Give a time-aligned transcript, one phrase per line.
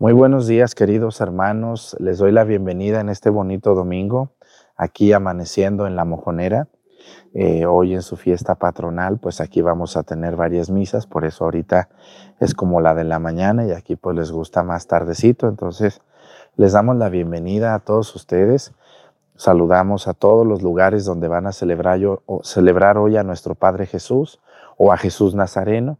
[0.00, 1.96] Muy buenos días, queridos hermanos.
[2.00, 4.32] Les doy la bienvenida en este bonito domingo,
[4.76, 6.66] aquí amaneciendo en La Mojonera.
[7.32, 11.44] Eh, hoy en su fiesta patronal, pues aquí vamos a tener varias misas, por eso
[11.44, 11.90] ahorita
[12.40, 15.46] es como la de la mañana y aquí pues les gusta más tardecito.
[15.46, 16.02] Entonces,
[16.56, 18.74] les damos la bienvenida a todos ustedes.
[19.36, 22.00] Saludamos a todos los lugares donde van a celebrar,
[22.42, 24.40] celebrar hoy a nuestro Padre Jesús
[24.76, 25.98] o a Jesús Nazareno.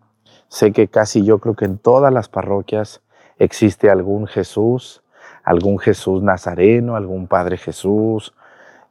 [0.48, 3.04] Sé que casi yo creo que en todas las parroquias
[3.38, 5.02] existe algún Jesús,
[5.42, 8.34] algún Jesús Nazareno, algún Padre Jesús,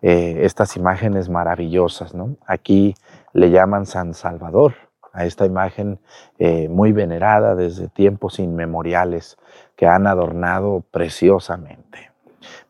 [0.01, 2.13] eh, estas imágenes maravillosas.
[2.13, 2.35] ¿no?
[2.45, 2.95] Aquí
[3.34, 4.73] le llaman San Salvador
[5.13, 5.99] a esta imagen
[6.39, 9.37] eh, muy venerada desde tiempos inmemoriales
[9.75, 12.12] que han adornado preciosamente.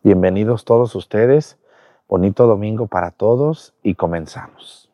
[0.02, 1.58] Bienvenidos todos ustedes,
[2.06, 4.90] bonito domingo para todos y comenzamos.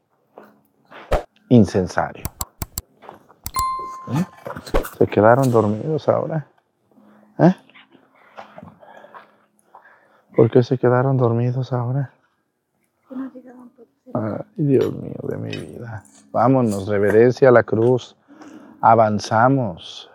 [1.48, 2.24] Incensario.
[4.14, 4.24] ¿Eh?
[4.96, 6.46] ¿Se quedaron dormidos ahora?
[10.40, 12.14] ¿Por qué se quedaron dormidos ahora?
[14.14, 16.02] Ay, Dios mío de mi vida.
[16.32, 18.16] Vámonos, reverencia a la cruz.
[18.80, 20.09] Avanzamos.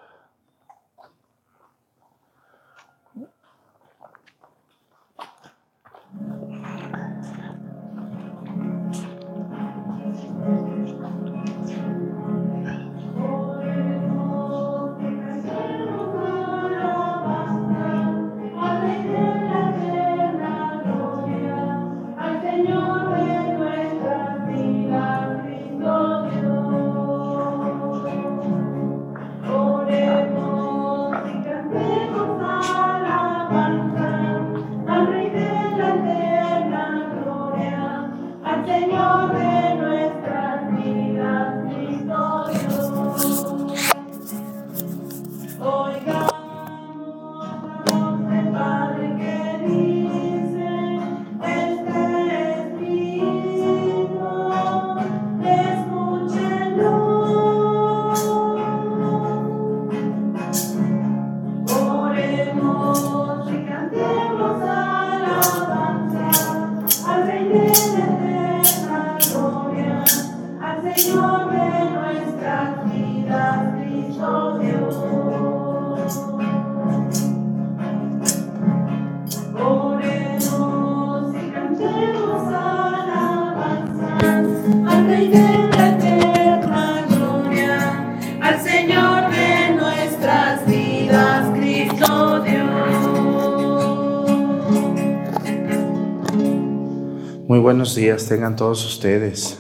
[97.85, 99.59] Buenos días tengan todos ustedes.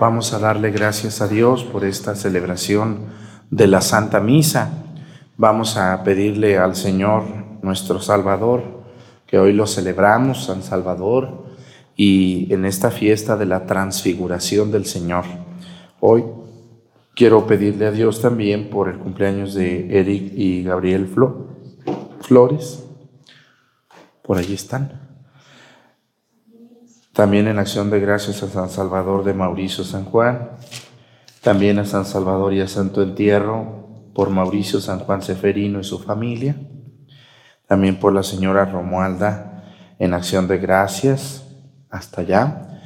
[0.00, 3.00] Vamos a darle gracias a Dios por esta celebración
[3.50, 4.70] de la Santa Misa.
[5.36, 7.24] Vamos a pedirle al Señor,
[7.60, 8.62] nuestro Salvador,
[9.26, 11.44] que hoy lo celebramos, San Salvador,
[11.96, 15.26] y en esta fiesta de la transfiguración del Señor.
[16.00, 16.24] Hoy
[17.14, 21.14] quiero pedirle a Dios también por el cumpleaños de Eric y Gabriel
[22.22, 22.86] Flores.
[24.22, 25.05] Por allí están.
[27.16, 30.50] También en acción de gracias a San Salvador de Mauricio San Juan,
[31.40, 35.98] también a San Salvador y a Santo Entierro por Mauricio San Juan Seferino y su
[35.98, 36.56] familia,
[37.66, 39.64] también por la señora Romualda
[39.98, 41.42] en acción de gracias.
[41.88, 42.80] Hasta allá.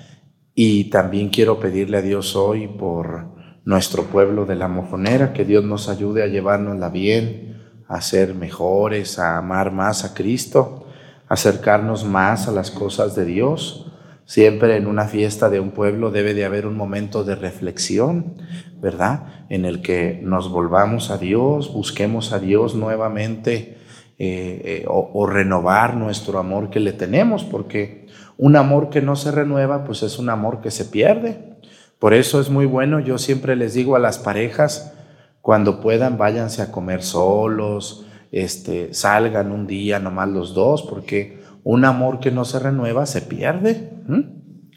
[0.55, 5.65] Y también quiero pedirle a Dios hoy por nuestro pueblo de la mojonera, que Dios
[5.65, 10.87] nos ayude a llevárnosla bien, a ser mejores, a amar más a Cristo,
[11.27, 13.90] acercarnos más a las cosas de Dios
[14.31, 18.37] Siempre en una fiesta de un pueblo debe de haber un momento de reflexión,
[18.81, 19.25] ¿verdad?
[19.49, 23.77] En el que nos volvamos a Dios, busquemos a Dios nuevamente
[24.21, 28.07] eh, eh, o, renovar nuestro amor que le tenemos, porque
[28.39, 31.57] un amor que no se renueva, pues es un amor que se pierde.
[31.99, 34.95] Por eso es muy bueno, yo siempre les digo a las parejas,
[35.41, 41.85] cuando puedan, váyanse a comer solos, este, salgan un día nomás los dos, porque un
[41.85, 43.93] amor que no se renueva se pierde.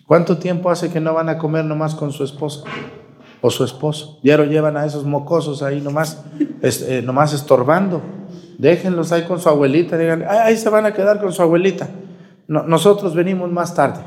[0.06, 2.64] ¿Cuánto tiempo hace que no van a comer nomás con su esposa
[3.42, 4.20] o su esposo?
[4.24, 6.24] Ya lo llevan a esos mocosos ahí nomás,
[6.62, 8.02] eh, nomás estorbando.
[8.58, 11.90] Déjenlos ahí con su abuelita, digan, ahí se van a quedar con su abuelita.
[12.48, 14.02] nosotros venimos más tarde.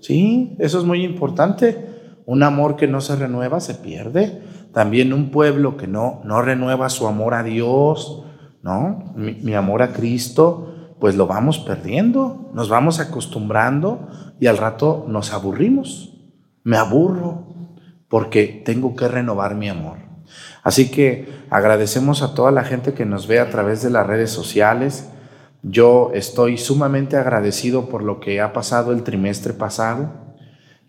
[0.00, 1.86] Sí, eso es muy importante.
[2.24, 4.42] Un amor que no se renueva se pierde.
[4.72, 8.22] También un pueblo que no, no renueva su amor a Dios,
[8.62, 9.12] ¿no?
[9.16, 14.08] mi amor a Cristo, pues lo vamos perdiendo, nos vamos acostumbrando
[14.40, 16.14] y al rato nos aburrimos.
[16.64, 17.46] Me aburro
[18.08, 19.98] porque tengo que renovar mi amor.
[20.62, 24.30] Así que agradecemos a toda la gente que nos ve a través de las redes
[24.30, 25.08] sociales.
[25.62, 30.36] Yo estoy sumamente agradecido por lo que ha pasado el trimestre pasado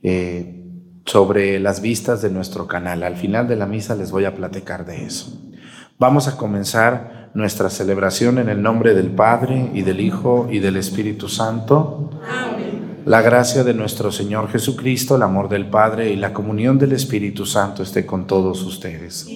[0.03, 0.65] eh,
[1.05, 3.03] sobre las vistas de nuestro canal.
[3.03, 5.39] Al final de la misa les voy a platicar de eso.
[5.97, 10.77] Vamos a comenzar nuestra celebración en el nombre del Padre y del Hijo y del
[10.77, 12.11] Espíritu Santo.
[12.27, 12.59] Amén.
[13.05, 17.45] La gracia de nuestro Señor Jesucristo, el amor del Padre y la comunión del Espíritu
[17.45, 19.27] Santo esté con todos ustedes.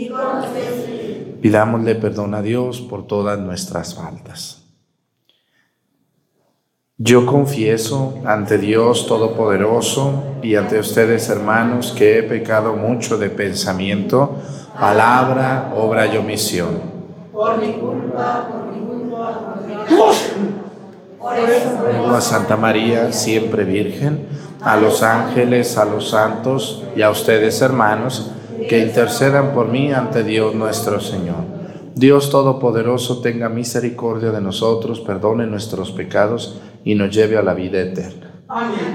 [1.42, 4.64] Pidámosle perdón a Dios por todas nuestras faltas.
[7.00, 14.38] Yo confieso ante Dios Todopoderoso y ante ustedes, hermanos, que he pecado mucho de pensamiento,
[14.80, 16.93] palabra, obra y omisión.
[17.34, 19.56] Por mi culpa, por mi culpa,
[21.20, 24.28] por eso, a Santa María, siempre Virgen,
[24.62, 28.32] a los ángeles, a los santos y a ustedes, hermanos,
[28.70, 31.44] que intercedan por mí ante Dios nuestro Señor.
[31.96, 37.80] Dios Todopoderoso tenga misericordia de nosotros, perdone nuestros pecados y nos lleve a la vida
[37.80, 38.32] eterna.
[38.48, 38.94] Amén.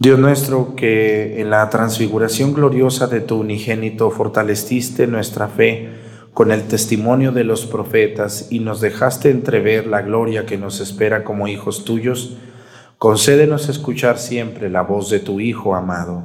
[0.00, 5.90] Dios nuestro, que en la transfiguración gloriosa de tu unigénito fortaleciste nuestra fe
[6.32, 11.22] con el testimonio de los profetas y nos dejaste entrever la gloria que nos espera
[11.22, 12.38] como hijos tuyos,
[12.96, 16.22] Concédenos escuchar siempre la voz de tu Hijo amado,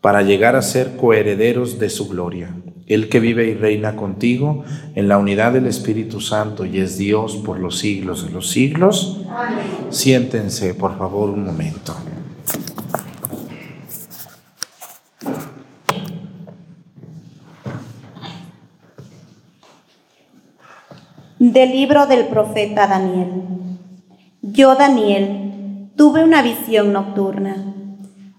[0.00, 2.54] para llegar a ser coherederos de su gloria.
[2.86, 7.36] El que vive y reina contigo en la unidad del Espíritu Santo y es Dios
[7.36, 9.20] por los siglos de los siglos.
[9.28, 9.58] Amén.
[9.90, 11.94] Siéntense, por favor, un momento.
[21.38, 23.30] Del libro del profeta Daniel.
[24.42, 27.74] Yo, Daniel, tuve una visión nocturna.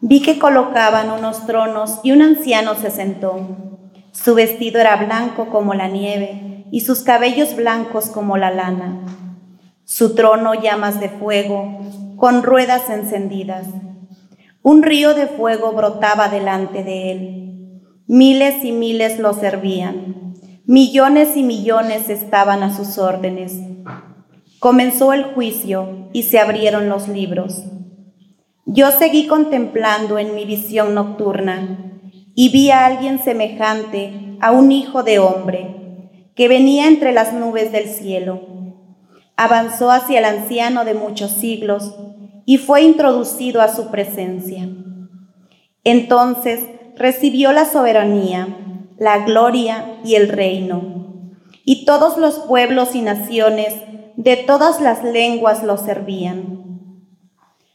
[0.01, 3.39] Vi que colocaban unos tronos y un anciano se sentó.
[4.11, 8.99] Su vestido era blanco como la nieve y sus cabellos blancos como la lana.
[9.85, 11.79] Su trono llamas de fuego,
[12.17, 13.65] con ruedas encendidas.
[14.61, 17.81] Un río de fuego brotaba delante de él.
[18.07, 20.28] Miles y miles lo servían.
[20.71, 23.55] Millones y millones estaban a sus órdenes.
[24.59, 27.63] Comenzó el juicio y se abrieron los libros.
[28.67, 31.95] Yo seguí contemplando en mi visión nocturna
[32.35, 37.71] y vi a alguien semejante a un hijo de hombre que venía entre las nubes
[37.71, 38.39] del cielo.
[39.37, 41.95] Avanzó hacia el anciano de muchos siglos
[42.45, 44.69] y fue introducido a su presencia.
[45.83, 46.59] Entonces
[46.95, 48.68] recibió la soberanía,
[48.99, 51.31] la gloria y el reino,
[51.63, 53.73] y todos los pueblos y naciones
[54.17, 56.59] de todas las lenguas lo servían.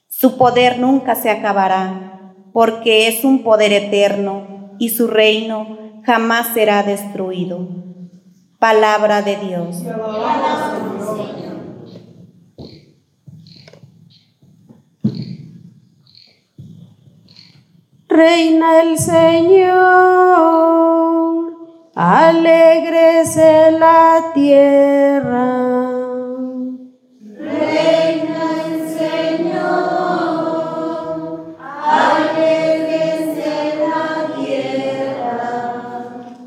[0.09, 6.83] Su poder nunca se acabará, porque es un poder eterno y su reino jamás será
[6.83, 7.67] destruido.
[8.59, 9.83] Palabra de Dios.
[18.15, 19.75] Reina el Señor,
[21.97, 25.65] alegrese la tierra.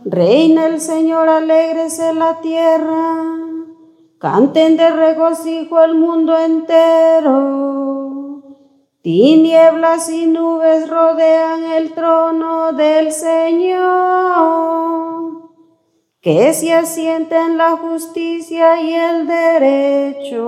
[0.06, 3.26] Reina el Señor, alégrese la tierra,
[4.20, 7.67] canten de regocijo el mundo entero.
[9.08, 13.80] Tinieblas y nubes rodean el trono del Señor,
[16.20, 20.46] que se asienta en la justicia y el derecho.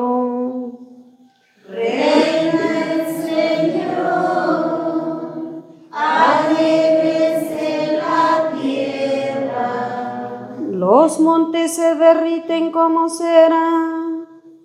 [1.70, 3.94] Reina el Señor,
[10.70, 13.70] Los montes se derriten como cera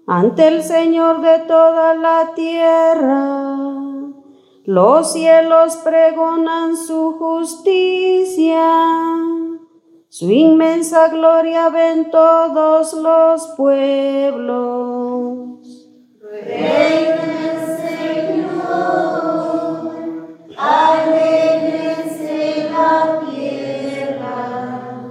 [0.09, 3.44] ante el Señor de toda la tierra.
[4.67, 8.67] Los cielos pregonan su justicia.
[10.09, 15.05] Su inmensa gloria ven todos los pueblos.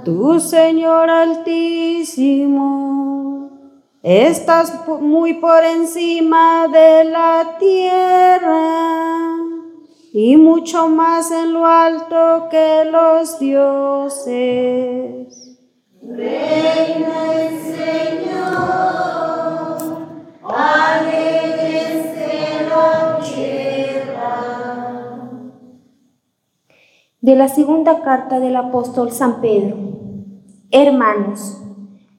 [0.03, 2.63] Tu Señor Altísimo,
[4.03, 9.37] estás muy por encima de la tierra
[10.11, 14.33] y mucho más en lo alto que los dioses.
[16.01, 18.57] Reina el Señor,
[20.43, 22.01] alegrese
[22.69, 24.19] la tierra.
[27.21, 29.77] De la segunda carta del apóstol San Pedro.
[30.71, 31.62] Hermanos,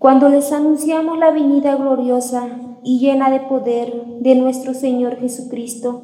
[0.04, 2.46] cuando les anunciamos la venida gloriosa
[2.82, 6.02] y llena de poder de nuestro Señor Jesucristo,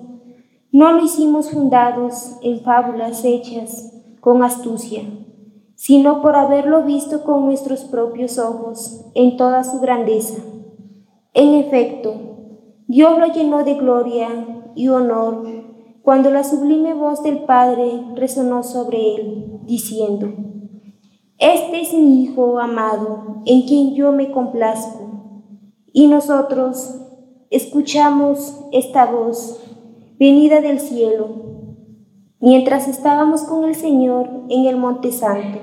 [0.72, 5.02] no lo hicimos fundados en fábulas hechas con astucia,
[5.74, 10.38] sino por haberlo visto con nuestros propios ojos en toda su grandeza.
[11.34, 12.14] En efecto,
[12.86, 14.28] Dios lo llenó de gloria
[14.74, 15.44] y honor
[16.00, 20.49] cuando la sublime voz del Padre resonó sobre él, diciendo,
[21.40, 25.10] este es mi Hijo amado, en quien yo me complazco.
[25.90, 27.00] Y nosotros
[27.50, 29.58] escuchamos esta voz
[30.18, 31.28] venida del cielo,
[32.40, 35.60] mientras estábamos con el Señor en el Monte Santo.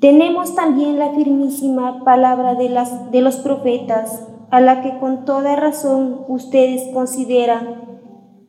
[0.00, 5.56] Tenemos también la firmísima palabra de, las, de los profetas, a la que con toda
[5.56, 8.00] razón ustedes consideran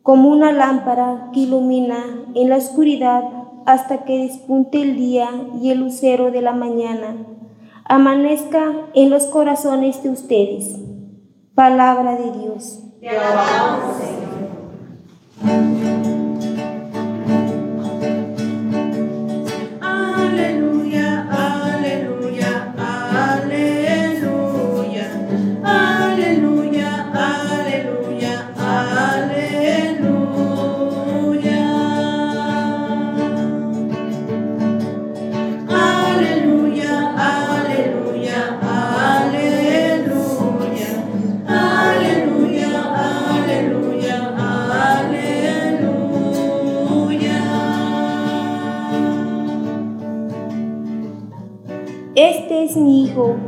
[0.02, 1.98] como una lámpara que ilumina
[2.34, 3.35] en la oscuridad
[3.66, 5.28] hasta que despunte el día
[5.60, 7.16] y el lucero de la mañana
[7.84, 10.76] amanezca en los corazones de ustedes.
[11.54, 12.80] Palabra de Dios.
[13.00, 14.26] Te alabamos, Señor.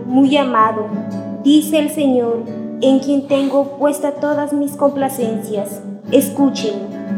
[0.09, 0.87] Muy amado,
[1.45, 2.45] dice el Señor,
[2.81, 5.83] en quien tengo puesta todas mis complacencias.
[6.11, 7.18] Escúchenlo.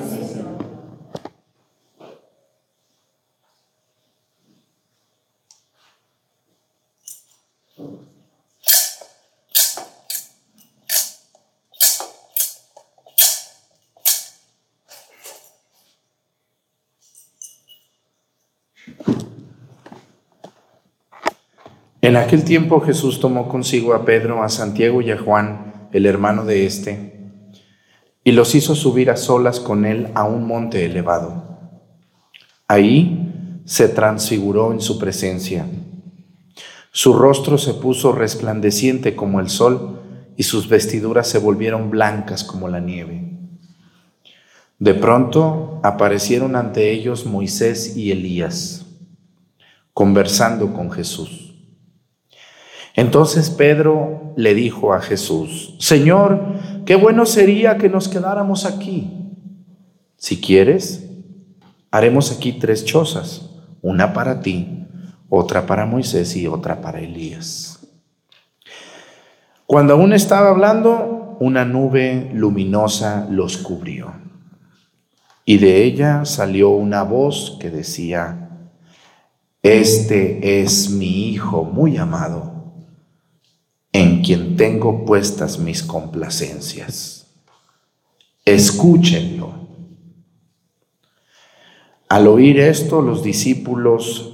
[22.03, 26.45] En aquel tiempo Jesús tomó consigo a Pedro, a Santiago y a Juan, el hermano
[26.45, 27.29] de éste,
[28.23, 31.59] y los hizo subir a solas con él a un monte elevado.
[32.67, 35.67] Ahí se transfiguró en su presencia.
[36.91, 39.99] Su rostro se puso resplandeciente como el sol
[40.35, 43.29] y sus vestiduras se volvieron blancas como la nieve.
[44.79, 48.87] De pronto aparecieron ante ellos Moisés y Elías,
[49.93, 51.50] conversando con Jesús.
[52.95, 56.41] Entonces Pedro le dijo a Jesús, Señor,
[56.85, 59.09] qué bueno sería que nos quedáramos aquí.
[60.17, 61.09] Si quieres,
[61.89, 63.49] haremos aquí tres chozas,
[63.81, 64.87] una para ti,
[65.29, 67.79] otra para Moisés y otra para Elías.
[69.65, 74.13] Cuando aún estaba hablando, una nube luminosa los cubrió.
[75.45, 78.49] Y de ella salió una voz que decía,
[79.63, 82.50] Este es mi Hijo muy amado
[83.93, 87.27] en quien tengo puestas mis complacencias.
[88.45, 89.61] Escúchenlo.
[92.07, 94.31] Al oír esto, los discípulos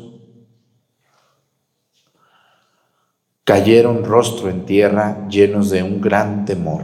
[3.44, 6.84] cayeron rostro en tierra llenos de un gran temor.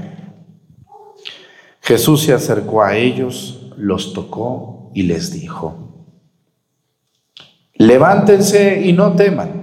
[1.82, 6.08] Jesús se acercó a ellos, los tocó y les dijo,
[7.74, 9.63] levántense y no teman.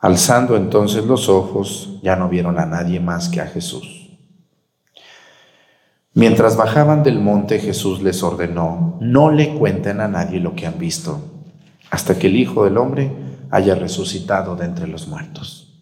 [0.00, 4.08] Alzando entonces los ojos, ya no vieron a nadie más que a Jesús.
[6.14, 10.78] Mientras bajaban del monte, Jesús les ordenó, no le cuenten a nadie lo que han
[10.78, 11.20] visto,
[11.90, 13.10] hasta que el Hijo del Hombre
[13.50, 15.80] haya resucitado de entre los muertos.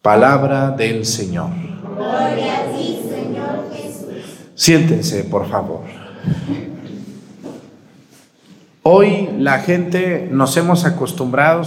[0.00, 1.50] Palabra del Señor.
[1.94, 4.48] Gloria a ti, Señor Jesús.
[4.54, 5.82] Siéntense, por favor.
[8.82, 11.64] Hoy la gente nos hemos acostumbrado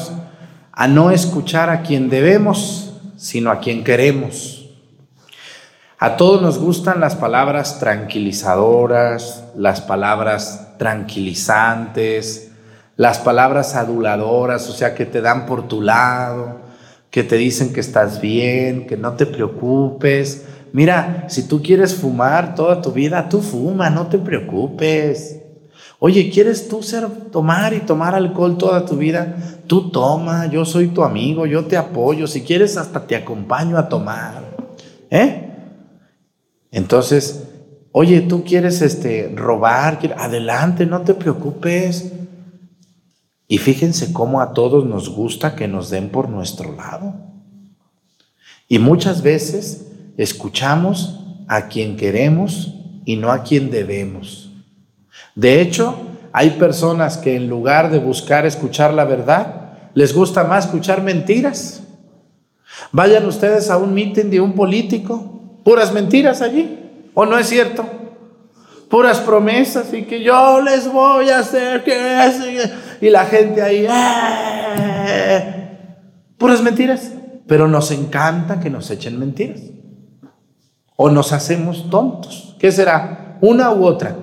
[0.76, 4.70] a no escuchar a quien debemos, sino a quien queremos.
[5.98, 12.52] A todos nos gustan las palabras tranquilizadoras, las palabras tranquilizantes,
[12.98, 16.60] las palabras aduladoras, o sea, que te dan por tu lado,
[17.10, 20.46] que te dicen que estás bien, que no te preocupes.
[20.74, 25.45] Mira, si tú quieres fumar toda tu vida, tú fuma, no te preocupes.
[26.08, 29.63] Oye, ¿quieres tú ser tomar y tomar alcohol toda tu vida?
[29.65, 33.89] Tú toma, yo soy tu amigo, yo te apoyo, si quieres hasta te acompaño a
[33.89, 34.56] tomar.
[35.10, 35.50] ¿Eh?
[36.70, 37.46] Entonces,
[37.91, 42.13] oye, tú quieres este robar, adelante, no te preocupes.
[43.48, 47.15] Y fíjense cómo a todos nos gusta que nos den por nuestro lado.
[48.68, 49.88] Y muchas veces
[50.18, 54.45] escuchamos a quien queremos y no a quien debemos.
[55.36, 55.95] De hecho,
[56.32, 61.84] hay personas que en lugar de buscar escuchar la verdad, les gusta más escuchar mentiras.
[62.91, 67.86] Vayan ustedes a un mitin de un político, puras mentiras allí, ¿o no es cierto?
[68.89, 72.71] Puras promesas y que yo les voy a hacer que
[73.02, 75.45] y la gente ahí, ¡eh!
[76.38, 77.12] puras mentiras.
[77.48, 79.62] Pero nos encanta que nos echen mentiras.
[80.95, 82.56] O nos hacemos tontos.
[82.60, 83.38] ¿Qué será?
[83.41, 84.15] Una u otra.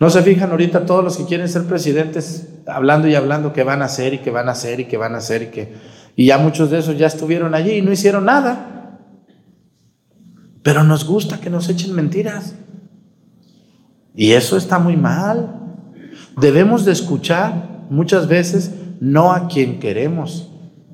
[0.00, 3.82] No se fijan ahorita todos los que quieren ser presidentes hablando y hablando que van
[3.82, 5.74] a hacer y que van a hacer y que van a hacer y que
[6.16, 8.98] y ya muchos de esos ya estuvieron allí y no hicieron nada.
[10.62, 12.54] Pero nos gusta que nos echen mentiras.
[14.14, 15.56] Y eso está muy mal.
[16.36, 20.50] Debemos de escuchar muchas veces no a quien queremos,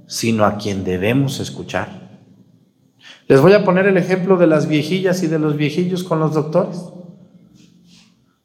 [0.07, 2.07] sino a quien debemos escuchar.
[3.27, 6.35] Les voy a poner el ejemplo de las viejillas y de los viejillos con los
[6.35, 6.81] doctores.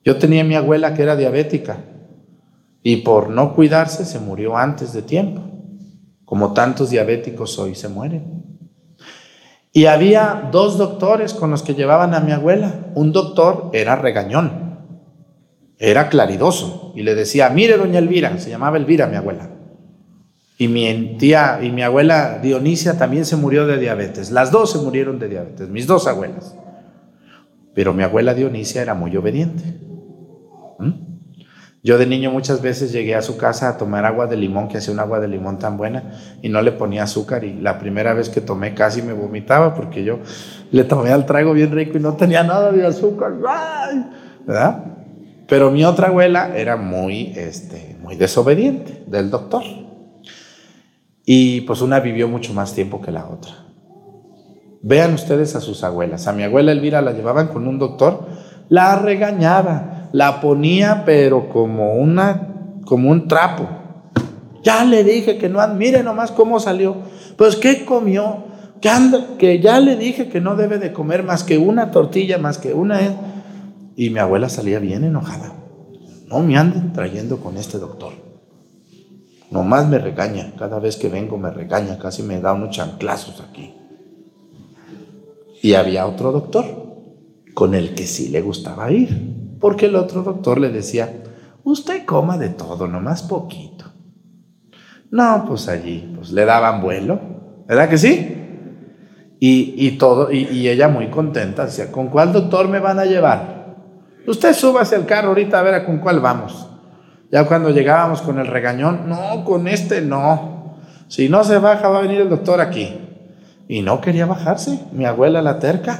[0.03, 1.77] Yo tenía a mi abuela que era diabética
[2.83, 5.41] y por no cuidarse se murió antes de tiempo,
[6.25, 8.41] como tantos diabéticos hoy se mueren.
[9.73, 12.91] Y había dos doctores con los que llevaban a mi abuela.
[12.95, 14.79] Un doctor era regañón,
[15.77, 19.49] era claridoso y le decía, mire doña Elvira, se llamaba Elvira mi abuela.
[20.57, 24.29] Y mi tía y mi abuela Dionisia también se murió de diabetes.
[24.29, 26.55] Las dos se murieron de diabetes, mis dos abuelas.
[27.73, 29.90] Pero mi abuela Dionisia era muy obediente.
[31.83, 34.77] Yo de niño muchas veces llegué a su casa a tomar agua de limón, que
[34.77, 37.43] hacía un agua de limón tan buena, y no le ponía azúcar.
[37.43, 40.19] Y la primera vez que tomé casi me vomitaba porque yo
[40.71, 43.33] le tomé al trago bien rico y no tenía nada de azúcar.
[43.47, 44.05] ¡Ay!
[44.45, 44.83] ¿Verdad?
[45.47, 49.63] Pero mi otra abuela era muy, este, muy desobediente del doctor.
[51.25, 53.51] Y pues una vivió mucho más tiempo que la otra.
[54.83, 56.27] Vean ustedes a sus abuelas.
[56.27, 58.27] A mi abuela Elvira la llevaban con un doctor,
[58.69, 62.47] la regañaba, la ponía pero como una
[62.85, 63.67] como un trapo.
[64.63, 66.97] Ya le dije que no, mire nomás cómo salió.
[67.37, 68.45] Pues qué comió,
[68.81, 68.91] que
[69.37, 72.73] que ya le dije que no debe de comer más que una tortilla, más que
[72.73, 72.99] una
[73.95, 75.53] y mi abuela salía bien enojada.
[76.27, 78.13] No me anden trayendo con este doctor.
[79.51, 83.73] Nomás me regaña, cada vez que vengo me regaña, casi me da unos chanclazos aquí.
[85.61, 86.65] Y había otro doctor
[87.53, 89.30] con el que sí le gustaba ir,
[89.61, 91.23] porque el otro doctor le decía,
[91.63, 93.85] usted coma de todo, nomás poquito.
[95.11, 97.19] No, pues allí, pues le daban vuelo,
[97.67, 98.37] ¿verdad que sí?
[99.39, 103.05] Y, y todo, y, y ella muy contenta, decía, ¿con cuál doctor me van a
[103.05, 103.75] llevar?
[104.27, 106.67] Usted súbase al carro ahorita a ver a con cuál vamos.
[107.31, 110.75] Ya cuando llegábamos con el regañón, no, con este no.
[111.07, 112.97] Si no se baja, va a venir el doctor aquí.
[113.67, 115.99] Y no quería bajarse, mi abuela la terca.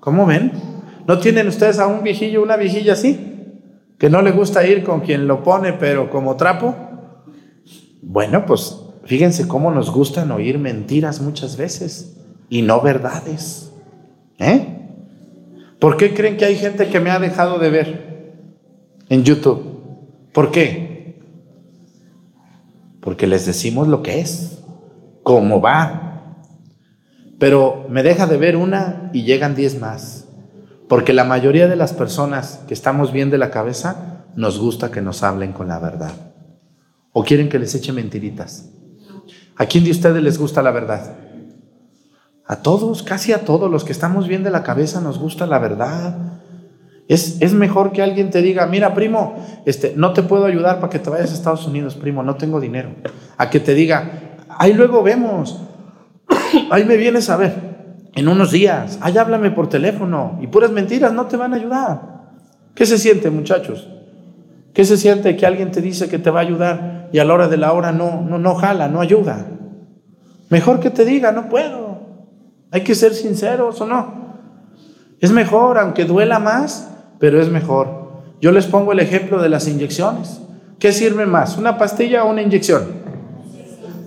[0.00, 0.71] ¿Cómo ven?
[1.06, 3.18] ¿No tienen ustedes a un viejillo, una viejilla así?
[3.98, 6.74] Que no le gusta ir con quien lo pone, pero como trapo.
[8.02, 12.16] Bueno, pues fíjense cómo nos gustan oír mentiras muchas veces
[12.48, 13.72] y no verdades.
[14.38, 14.66] ¿Eh?
[15.78, 18.34] ¿Por qué creen que hay gente que me ha dejado de ver
[19.08, 19.72] en YouTube?
[20.32, 21.20] ¿Por qué?
[23.00, 24.62] Porque les decimos lo que es,
[25.22, 26.38] cómo va.
[27.38, 30.21] Pero me deja de ver una y llegan diez más.
[30.92, 35.00] Porque la mayoría de las personas que estamos bien de la cabeza nos gusta que
[35.00, 36.12] nos hablen con la verdad.
[37.12, 38.68] ¿O quieren que les eche mentiritas?
[39.56, 41.16] ¿A quién de ustedes les gusta la verdad?
[42.44, 45.58] A todos, casi a todos los que estamos bien de la cabeza nos gusta la
[45.58, 46.42] verdad.
[47.08, 50.90] Es, es, mejor que alguien te diga, mira, primo, este, no te puedo ayudar para
[50.90, 52.90] que te vayas a Estados Unidos, primo, no tengo dinero.
[53.38, 55.58] A que te diga, ahí luego vemos,
[56.70, 57.71] ahí me vienes a ver,
[58.14, 62.12] en unos días, ahí háblame por teléfono y puras mentiras no te van a ayudar.
[62.74, 63.88] ¿Qué se siente, muchachos?
[64.74, 67.34] ¿Qué se siente que alguien te dice que te va a ayudar y a la
[67.34, 69.46] hora de la hora no, no, no jala, no ayuda?
[70.48, 72.00] Mejor que te diga, no puedo.
[72.70, 74.22] Hay que ser sinceros o no.
[75.20, 78.02] Es mejor, aunque duela más, pero es mejor.
[78.40, 80.40] Yo les pongo el ejemplo de las inyecciones.
[80.78, 82.84] ¿Qué sirve más, una pastilla o una inyección?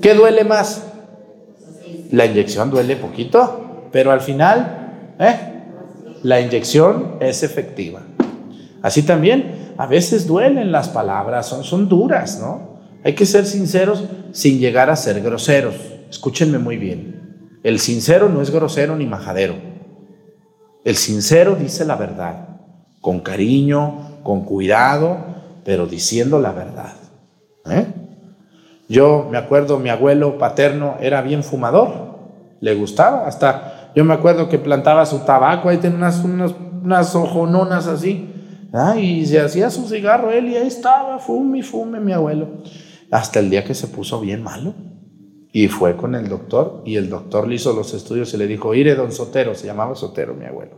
[0.01, 0.83] ¿Qué duele más?
[2.11, 3.64] La inyección duele poquito,
[3.95, 5.37] pero al final, ¿eh?
[6.21, 8.01] la inyección es efectiva.
[8.81, 12.81] Así también, a veces duelen las palabras, son, son duras, ¿no?
[13.05, 14.03] Hay que ser sinceros
[14.33, 15.75] sin llegar a ser groseros.
[16.09, 17.61] Escúchenme muy bien.
[17.63, 19.55] El sincero no es grosero ni majadero.
[20.83, 22.49] El sincero dice la verdad,
[22.99, 25.19] con cariño, con cuidado,
[25.63, 26.95] pero diciendo la verdad.
[27.69, 27.85] ¿Eh?
[28.89, 32.13] Yo me acuerdo, mi abuelo paterno era bien fumador,
[32.59, 36.53] le gustaba, hasta yo me acuerdo que plantaba su tabaco, ahí tenía unas, unas,
[36.83, 38.29] unas ojononas así,
[38.73, 38.97] ¿ah?
[38.99, 42.49] y se hacía su cigarro él y ahí estaba, fume y fume mi abuelo,
[43.09, 44.73] hasta el día que se puso bien malo.
[45.53, 48.75] Y fue con el doctor y el doctor le hizo los estudios y le dijo,
[48.75, 50.77] ire don Sotero, se llamaba Sotero mi abuelo.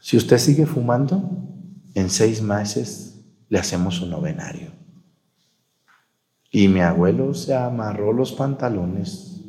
[0.00, 1.22] Si usted sigue fumando,
[1.94, 4.70] en seis meses le hacemos un novenario.
[6.50, 9.39] Y mi abuelo se amarró los pantalones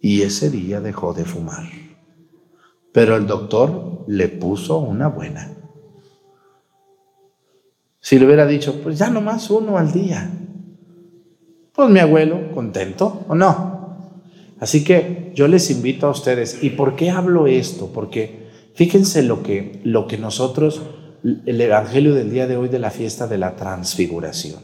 [0.00, 1.64] y ese día dejó de fumar.
[2.92, 5.56] Pero el doctor le puso una buena.
[8.00, 10.30] Si le hubiera dicho, pues ya nomás uno al día.
[11.72, 14.14] Pues mi abuelo, contento o no.
[14.58, 16.62] Así que yo les invito a ustedes.
[16.62, 17.90] ¿Y por qué hablo esto?
[17.92, 20.82] Porque fíjense lo que, lo que nosotros
[21.22, 24.60] el Evangelio del día de hoy de la fiesta de la transfiguración.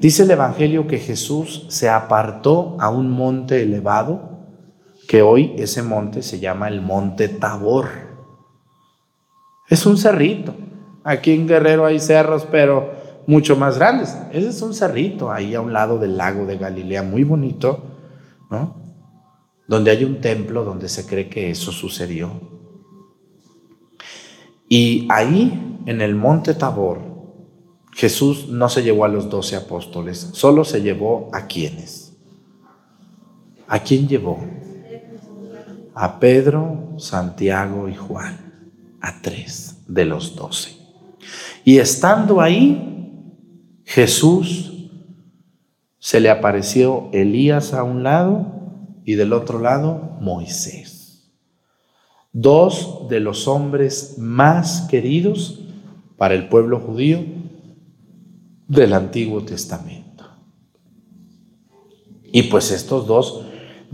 [0.00, 4.33] Dice el Evangelio que Jesús se apartó a un monte elevado,
[5.08, 7.88] que hoy ese monte se llama el monte Tabor.
[9.68, 10.54] Es un cerrito.
[11.04, 12.92] Aquí en Guerrero hay cerros, pero
[13.26, 14.16] mucho más grandes.
[14.32, 17.82] Ese es un cerrito ahí a un lado del lago de Galilea, muy bonito,
[18.50, 18.76] ¿no?
[19.66, 22.30] Donde hay un templo donde se cree que eso sucedió.
[24.68, 27.00] Y ahí, en el monte Tabor,
[27.92, 32.16] Jesús no se llevó a los doce apóstoles, solo se llevó a quienes.
[33.68, 34.38] ¿A quién llevó?
[35.94, 38.36] A Pedro, Santiago y Juan,
[39.00, 40.76] a tres de los doce.
[41.64, 42.94] Y estando ahí,
[43.84, 44.90] Jesús
[45.98, 48.54] se le apareció Elías a un lado
[49.04, 51.32] y del otro lado Moisés.
[52.32, 55.60] Dos de los hombres más queridos
[56.16, 57.20] para el pueblo judío
[58.68, 60.24] del Antiguo Testamento.
[62.24, 63.43] Y pues estos dos,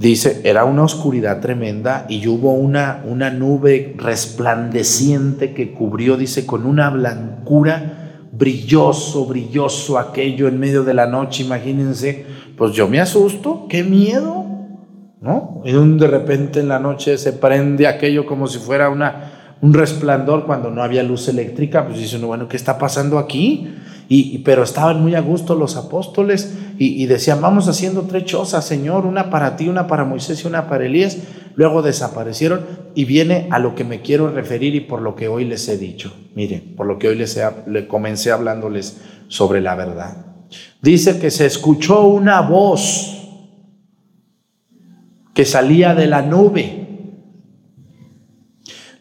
[0.09, 6.65] dice, era una oscuridad tremenda y hubo una, una nube resplandeciente que cubrió, dice, con
[6.65, 12.25] una blancura, brilloso, brilloso aquello en medio de la noche, imagínense,
[12.57, 14.47] pues yo me asusto, qué miedo,
[15.21, 15.61] ¿no?
[15.67, 20.47] Y de repente en la noche se prende aquello como si fuera una, un resplandor
[20.47, 23.69] cuando no había luz eléctrica, pues dice uno, bueno, ¿qué está pasando aquí?
[24.13, 29.07] Y, pero estaban muy a gusto los apóstoles y, decían, vamos haciendo tres chozas, Señor,
[29.07, 31.19] una para ti, una para Moisés y una para Elías.
[31.55, 35.45] Luego desaparecieron y viene a lo que me quiero referir y por lo que hoy
[35.45, 36.13] les he dicho.
[36.35, 40.27] Mire, por lo que hoy les he, le comencé hablándoles sobre la verdad.
[40.83, 43.29] Dice que se escuchó una voz
[45.35, 46.89] que salía de la nube.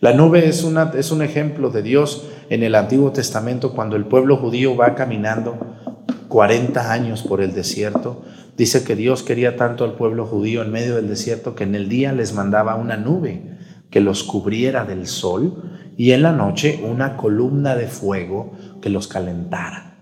[0.01, 4.05] La nube es, una, es un ejemplo de Dios en el Antiguo Testamento cuando el
[4.05, 5.57] pueblo judío va caminando
[6.27, 8.23] 40 años por el desierto.
[8.57, 11.89] Dice que Dios quería tanto al pueblo judío en medio del desierto que en el
[11.89, 13.57] día les mandaba una nube
[13.89, 15.63] que los cubriera del sol
[15.97, 19.97] y en la noche una columna de fuego que los calentara.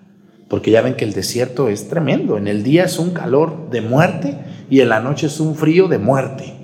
[0.48, 2.38] Porque ya ven que el desierto es tremendo.
[2.38, 4.38] En el día es un calor de muerte
[4.70, 6.57] y en la noche es un frío de muerte.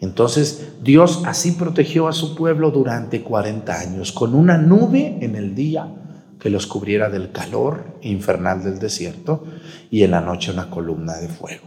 [0.00, 5.54] Entonces Dios así protegió a su pueblo durante 40 años, con una nube en el
[5.54, 5.88] día
[6.38, 9.44] que los cubriera del calor infernal del desierto
[9.90, 11.66] y en la noche una columna de fuego.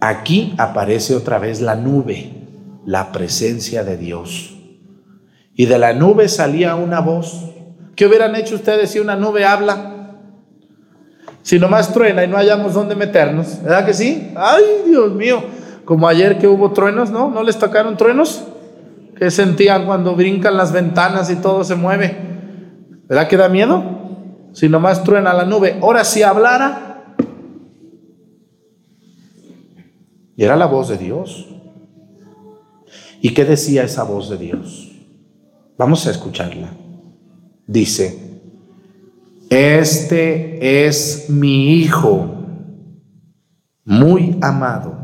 [0.00, 2.30] Aquí aparece otra vez la nube,
[2.84, 4.54] la presencia de Dios.
[5.54, 7.50] Y de la nube salía una voz.
[7.96, 9.94] ¿Qué hubieran hecho ustedes si una nube habla?
[11.42, 14.32] Si nomás truena y no hayamos dónde meternos, ¿verdad que sí?
[14.36, 15.42] Ay, Dios mío,
[15.84, 17.30] como ayer que hubo truenos, ¿no?
[17.30, 18.44] ¿No les tocaron truenos?
[19.16, 22.16] ¿Qué sentían cuando brincan las ventanas y todo se mueve?
[23.08, 23.84] ¿Verdad que da miedo?
[24.52, 25.78] Si nomás truena la nube.
[25.82, 27.14] Ahora si hablara.
[30.36, 31.48] Y era la voz de Dios.
[33.20, 34.92] ¿Y qué decía esa voz de Dios?
[35.76, 36.70] Vamos a escucharla.
[37.66, 38.40] Dice,
[39.50, 42.30] este es mi hijo
[43.84, 45.03] muy amado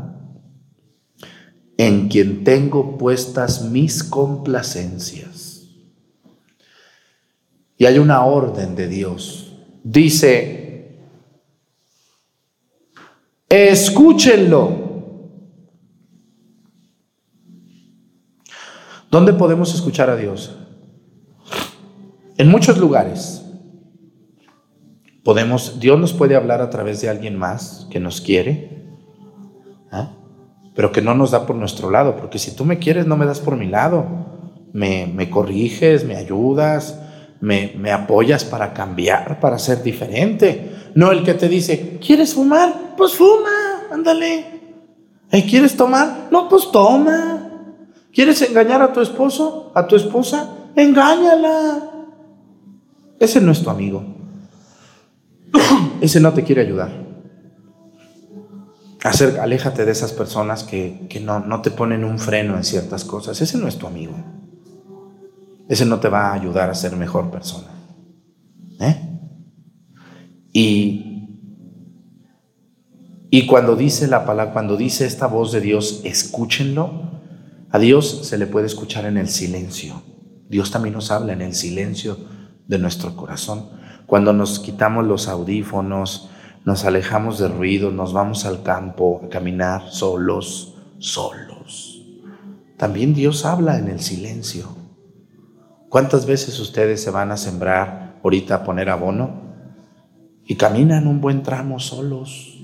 [1.83, 5.63] en quien tengo puestas mis complacencias.
[7.75, 9.57] Y hay una orden de Dios.
[9.83, 10.99] Dice,
[13.49, 14.91] escúchenlo.
[19.09, 20.55] ¿Dónde podemos escuchar a Dios?
[22.37, 23.41] En muchos lugares.
[25.23, 28.80] Podemos, Dios nos puede hablar a través de alguien más que nos quiere.
[30.81, 33.27] Pero que no nos da por nuestro lado, porque si tú me quieres, no me
[33.27, 34.03] das por mi lado.
[34.73, 36.99] Me, corriges, me ayudas,
[37.39, 40.71] me, me, apoyas para cambiar, para ser diferente.
[40.95, 42.95] No el que te dice, ¿quieres fumar?
[42.97, 44.43] Pues fuma, ándale.
[45.47, 46.29] ¿Quieres tomar?
[46.31, 47.47] No, pues toma.
[48.11, 50.49] ¿Quieres engañar a tu esposo, a tu esposa?
[50.75, 51.91] Engáñala.
[53.19, 54.03] Ese no es tu amigo.
[56.01, 57.10] Ese no te quiere ayudar
[59.03, 63.41] hacer, aléjate de esas personas que, no, no, te ponen un freno en ciertas cosas.
[63.41, 64.13] Ese no es tu amigo.
[65.67, 67.67] Ese no te va a ayudar a ser mejor persona.
[68.79, 69.19] ¿Eh?
[70.53, 71.29] Y,
[73.29, 77.09] y cuando dice la palabra, cuando dice esta voz de Dios, escúchenlo.
[77.71, 80.03] A Dios se le puede escuchar en el silencio.
[80.49, 82.17] Dios también nos habla en el silencio
[82.67, 83.69] de nuestro corazón.
[84.05, 86.29] Cuando nos quitamos los audífonos,
[86.65, 92.05] nos alejamos de ruido, nos vamos al campo a caminar solos, solos.
[92.77, 94.67] También Dios habla en el silencio.
[95.89, 99.41] ¿Cuántas veces ustedes se van a sembrar ahorita a poner abono
[100.45, 102.57] y caminan un buen tramo solos,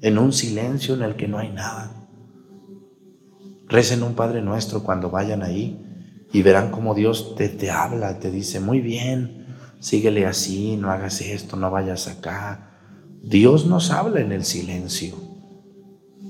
[0.00, 1.92] en un silencio en el que no hay nada?
[3.68, 5.80] Recen un Padre Nuestro cuando vayan ahí
[6.32, 9.46] y verán cómo Dios te, te habla, te dice, muy bien,
[9.78, 12.73] síguele así, no hagas esto, no vayas acá.
[13.26, 15.16] Dios nos habla en el silencio.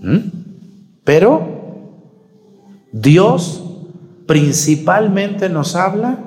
[0.01, 0.19] ¿Mm?
[1.03, 1.55] Pero
[2.93, 3.63] Dios
[4.27, 6.19] principalmente nos habla.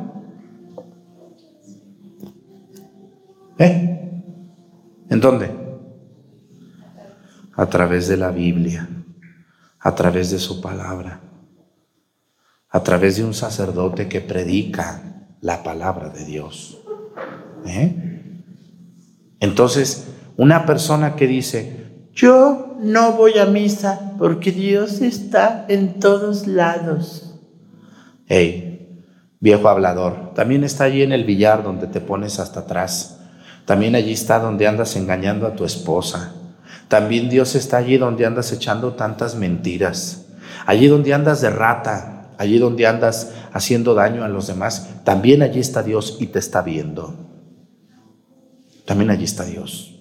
[3.58, 4.24] ¿Eh?
[5.10, 5.52] ¿En dónde?
[7.54, 8.88] A través de la Biblia,
[9.80, 11.22] a través de su palabra,
[12.70, 16.78] a través de un sacerdote que predica la palabra de Dios.
[17.66, 18.04] ¿Eh?
[19.40, 26.48] Entonces, una persona que dice, yo no voy a misa porque Dios está en todos
[26.48, 27.36] lados.
[28.28, 29.04] Hey,
[29.40, 33.20] viejo hablador, también está allí en el billar donde te pones hasta atrás.
[33.66, 36.34] También allí está donde andas engañando a tu esposa.
[36.88, 40.28] También Dios está allí donde andas echando tantas mentiras.
[40.66, 45.60] Allí donde andas de rata, allí donde andas haciendo daño a los demás, también allí
[45.60, 47.14] está Dios y te está viendo.
[48.86, 49.97] También allí está Dios.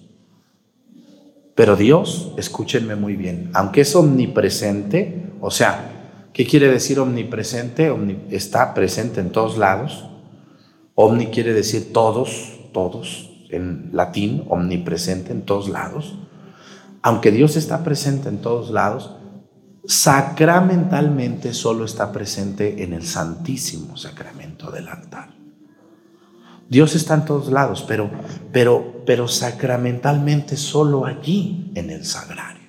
[1.57, 7.91] Pero Dios, escúchenme muy bien, aunque es omnipresente, o sea, ¿qué quiere decir omnipresente?
[8.29, 10.05] está presente en todos lados.
[10.93, 16.19] Omni quiere decir todos, todos, en latín, omnipresente en todos lados.
[17.01, 19.15] Aunque Dios está presente en todos lados,
[19.83, 25.36] sacramentalmente solo está presente en el santísimo sacramento del altar.
[26.69, 28.09] Dios está en todos lados, pero,
[28.51, 32.67] pero, pero sacramentalmente solo allí en el sagrario.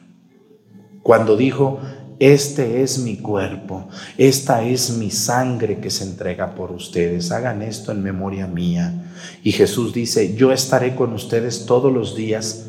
[1.03, 1.81] Cuando dijo,
[2.21, 7.93] este es mi cuerpo, esta es mi sangre que se entrega por ustedes, hagan esto
[7.93, 9.13] en memoria mía.
[9.43, 12.67] Y Jesús dice, yo estaré con ustedes todos los días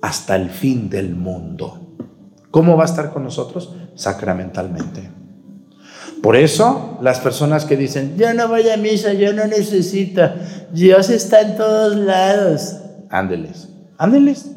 [0.00, 1.96] hasta el fin del mundo.
[2.50, 3.74] ¿Cómo va a estar con nosotros?
[3.94, 5.21] Sacramentalmente.
[6.22, 10.22] Por eso, las personas que dicen, yo no voy a misa, yo no necesito,
[10.72, 12.76] Dios está en todos lados.
[13.10, 14.52] Ándeles, ándeles.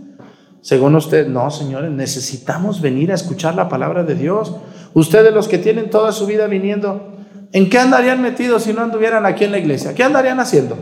[0.61, 4.55] Según usted, no, señores, necesitamos venir a escuchar la palabra de Dios.
[4.93, 7.15] Ustedes los que tienen toda su vida viniendo,
[7.51, 9.95] ¿en qué andarían metidos si no anduvieran aquí en la iglesia?
[9.95, 10.77] ¿Qué andarían haciendo?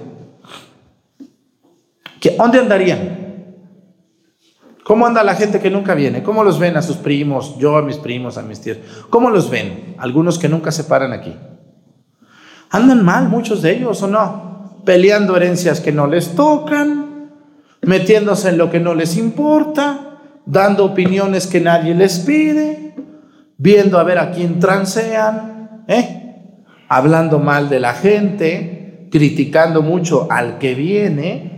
[2.20, 3.23] ¿Qué, ¿Dónde andarían?
[4.84, 6.24] ¿Cómo anda la gente que nunca viene?
[6.24, 7.58] ¿Cómo los ven a sus primos?
[7.58, 8.78] Yo a mis primos, a mis tíos.
[9.10, 9.96] ¿Cómo los ven?
[9.98, 11.36] Algunos que nunca se paran aquí.
[12.70, 14.82] Andan mal muchos de ellos o no?
[14.84, 17.32] Peleando herencias que no les tocan,
[17.82, 22.96] metiéndose en lo que no les importa, dando opiniones que nadie les pide,
[23.58, 26.24] viendo a ver a quién transean, ¿eh?
[26.90, 31.53] hablando mal de la gente, criticando mucho al que viene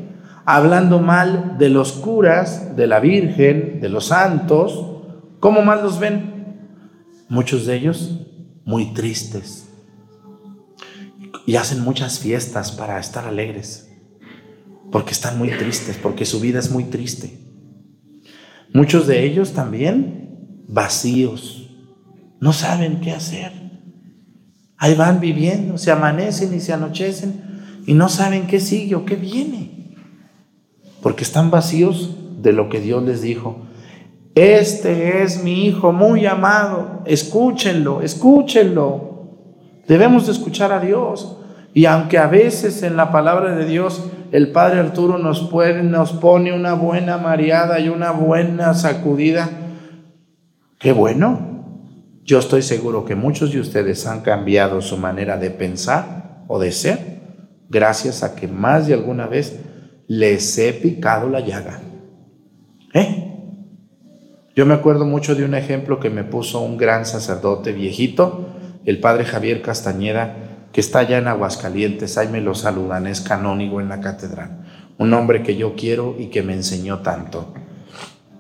[0.46, 5.02] hablando mal de los curas, de la Virgen, de los santos.
[5.40, 6.70] ¿Cómo más los ven?
[7.28, 8.20] Muchos de ellos
[8.64, 9.68] muy tristes.
[11.48, 13.90] Y hacen muchas fiestas para estar alegres.
[14.92, 17.40] Porque están muy tristes, porque su vida es muy triste.
[18.74, 21.70] Muchos de ellos también vacíos.
[22.40, 23.52] No saben qué hacer.
[24.78, 29.16] Ahí van viviendo, se amanecen y se anochecen y no saben qué sigue o qué
[29.16, 29.75] viene
[31.06, 33.58] porque están vacíos de lo que Dios les dijo.
[34.34, 39.28] Este es mi hijo muy amado, escúchenlo, escúchenlo.
[39.88, 41.38] Debemos de escuchar a Dios.
[41.76, 45.48] Y aunque a veces en la palabra de Dios el Padre Arturo nos,
[45.84, 49.48] nos pone una buena mareada y una buena sacudida,
[50.80, 51.68] qué bueno.
[52.24, 56.72] Yo estoy seguro que muchos de ustedes han cambiado su manera de pensar o de
[56.72, 57.20] ser
[57.70, 59.60] gracias a que más de alguna vez
[60.08, 61.82] les he picado la llaga.
[62.94, 63.26] ¿Eh?
[64.56, 68.48] Yo me acuerdo mucho de un ejemplo que me puso un gran sacerdote viejito,
[68.86, 70.36] el padre Javier Castañeda,
[70.72, 74.66] que está allá en Aguascalientes, ahí me lo saludan, es canónigo en la catedral,
[74.98, 77.54] un hombre que yo quiero y que me enseñó tanto.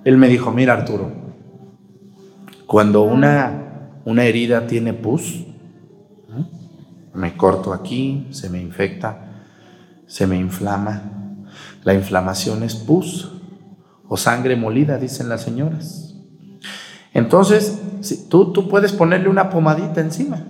[0.05, 1.11] Él me dijo, mira Arturo,
[2.67, 5.45] cuando una, una herida tiene pus,
[7.13, 9.43] me corto aquí, se me infecta,
[10.05, 11.24] se me inflama,
[11.85, 13.31] la inflamación es pus
[14.07, 16.15] o sangre molida, dicen las señoras.
[17.13, 17.79] Entonces,
[18.27, 20.47] tú, tú puedes ponerle una pomadita encima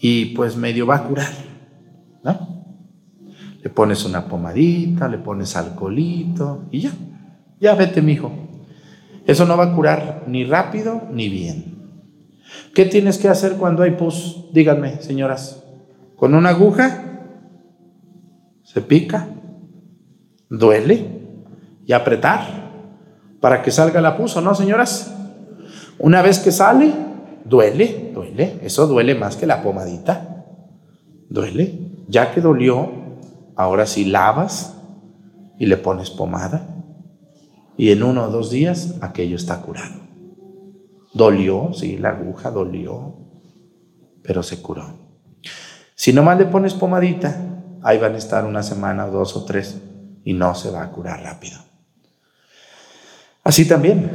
[0.00, 1.32] y pues medio va a curar,
[2.24, 2.64] ¿no?
[3.62, 6.92] Le pones una pomadita, le pones alcoholito y ya,
[7.60, 8.32] ya vete, mijo.
[9.24, 11.72] Eso no va a curar ni rápido ni bien.
[12.74, 14.46] ¿Qué tienes que hacer cuando hay pus?
[14.52, 15.62] Díganme, señoras.
[16.16, 17.04] ¿Con una aguja?
[18.64, 19.28] Se pica,
[20.52, 21.06] duele
[21.86, 22.40] y apretar
[23.40, 25.12] para que salga la pus, ¿o no, señoras?
[25.98, 26.92] Una vez que sale,
[27.44, 28.60] duele, duele.
[28.62, 30.44] Eso duele más que la pomadita.
[31.28, 32.04] Duele.
[32.06, 32.90] Ya que dolió,
[33.56, 34.76] ahora sí lavas
[35.58, 36.68] y le pones pomada.
[37.76, 40.02] Y en uno o dos días aquello está curado.
[41.14, 43.16] Dolió, sí, la aguja dolió,
[44.22, 44.84] pero se curó.
[45.94, 47.36] Si nomás le pones pomadita,
[47.82, 49.80] ahí van a estar una semana, dos o tres,
[50.24, 51.58] y no se va a curar rápido.
[53.44, 54.10] Así también,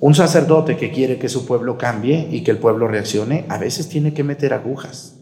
[0.00, 3.88] un sacerdote que quiere que su pueblo cambie y que el pueblo reaccione, a veces
[3.88, 5.16] tiene que meter agujas.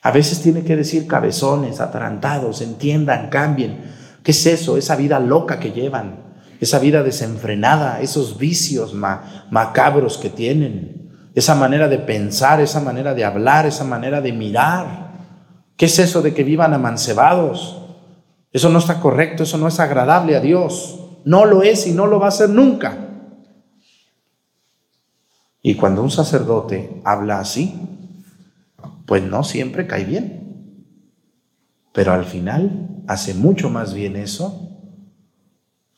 [0.00, 3.92] A veces tiene que decir cabezones, atarantados, entiendan, cambien.
[4.24, 4.76] ¿Qué es eso?
[4.76, 11.88] Esa vida loca que llevan, esa vida desenfrenada, esos vicios macabros que tienen, esa manera
[11.88, 15.12] de pensar, esa manera de hablar, esa manera de mirar.
[15.76, 17.81] ¿Qué es eso de que vivan amancebados?
[18.52, 21.00] Eso no está correcto, eso no es agradable a Dios.
[21.24, 23.08] No lo es y no lo va a ser nunca.
[25.62, 27.80] Y cuando un sacerdote habla así,
[29.06, 30.42] pues no siempre cae bien.
[31.92, 34.68] Pero al final hace mucho más bien eso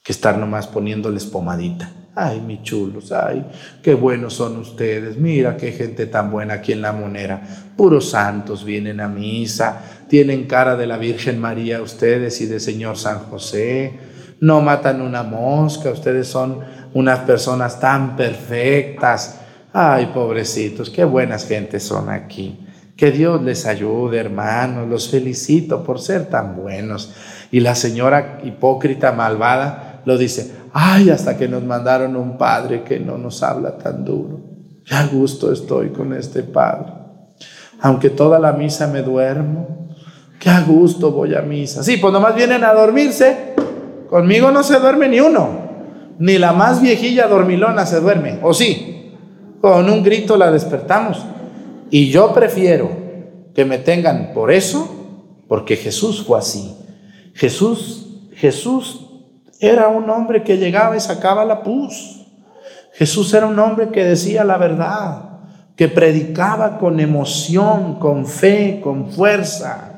[0.02, 1.90] que estar nomás poniéndoles pomadita.
[2.16, 3.44] Ay, mis chulos, ay,
[3.82, 5.16] qué buenos son ustedes.
[5.16, 7.42] Mira qué gente tan buena aquí en la monera.
[7.76, 12.96] Puros santos vienen a misa, tienen cara de la Virgen María ustedes y de Señor
[12.96, 13.98] San José.
[14.40, 16.60] No matan una mosca, ustedes son
[16.92, 19.40] unas personas tan perfectas.
[19.72, 22.60] Ay, pobrecitos, qué buenas gentes son aquí.
[22.96, 24.88] Que Dios les ayude, hermanos.
[24.88, 27.14] Los felicito por ser tan buenos.
[27.50, 33.00] Y la señora hipócrita, malvada, lo dice, ay, hasta que nos mandaron un padre que
[33.00, 34.40] no nos habla tan duro.
[34.84, 36.92] Ya gusto estoy con este padre.
[37.80, 39.83] Aunque toda la misa me duermo,
[40.44, 41.82] qué a gusto voy a misa.
[41.82, 43.54] Sí, pues nomás vienen a dormirse.
[44.10, 45.48] Conmigo no se duerme ni uno.
[46.18, 48.40] Ni la más viejilla dormilona se duerme.
[48.42, 49.14] ¿O sí?
[49.62, 51.24] Con un grito la despertamos.
[51.90, 52.90] Y yo prefiero
[53.54, 54.86] que me tengan por eso,
[55.48, 56.76] porque Jesús fue así.
[57.32, 59.08] Jesús, Jesús
[59.60, 62.26] era un hombre que llegaba y sacaba la pus.
[62.92, 65.22] Jesús era un hombre que decía la verdad,
[65.74, 69.93] que predicaba con emoción, con fe, con fuerza.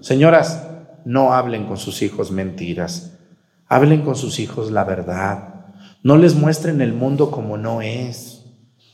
[0.00, 0.66] Señoras,
[1.04, 3.18] no hablen con sus hijos mentiras.
[3.68, 5.66] Hablen con sus hijos la verdad.
[6.02, 8.46] No les muestren el mundo como no es.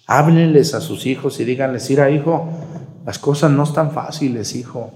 [0.07, 2.49] Háblenles a sus hijos y díganles, mira hijo,
[3.05, 4.93] las cosas no están fáciles, hijo.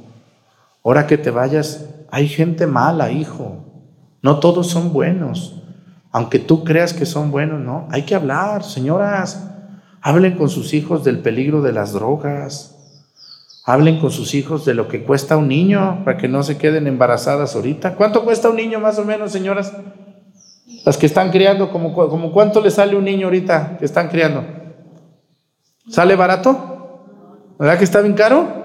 [0.85, 3.65] Ahora que te vayas, hay gente mala, hijo.
[4.23, 5.63] No todos son buenos.
[6.13, 7.87] Aunque tú creas que son buenos, no.
[7.91, 9.49] Hay que hablar, señoras.
[10.01, 12.70] Hablen con sus hijos del peligro de las drogas.
[13.65, 16.87] Hablen con sus hijos de lo que cuesta un niño para que no se queden
[16.87, 17.95] embarazadas ahorita.
[17.95, 19.73] ¿Cuánto cuesta un niño más o menos, señoras?
[20.85, 21.93] Las que están criando, como,
[22.33, 24.45] cuánto le sale un niño ahorita que están criando?
[25.89, 27.55] ¿Sale barato?
[27.59, 28.61] ¿Verdad que está bien caro?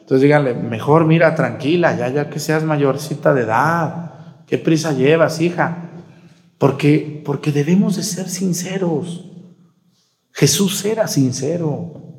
[0.00, 4.10] Entonces díganle, mejor mira, tranquila, ya, ya que seas mayorcita de edad.
[4.46, 5.90] ¿Qué prisa llevas, hija?
[6.58, 9.26] Porque, porque debemos de ser sinceros.
[10.32, 12.09] Jesús era sincero.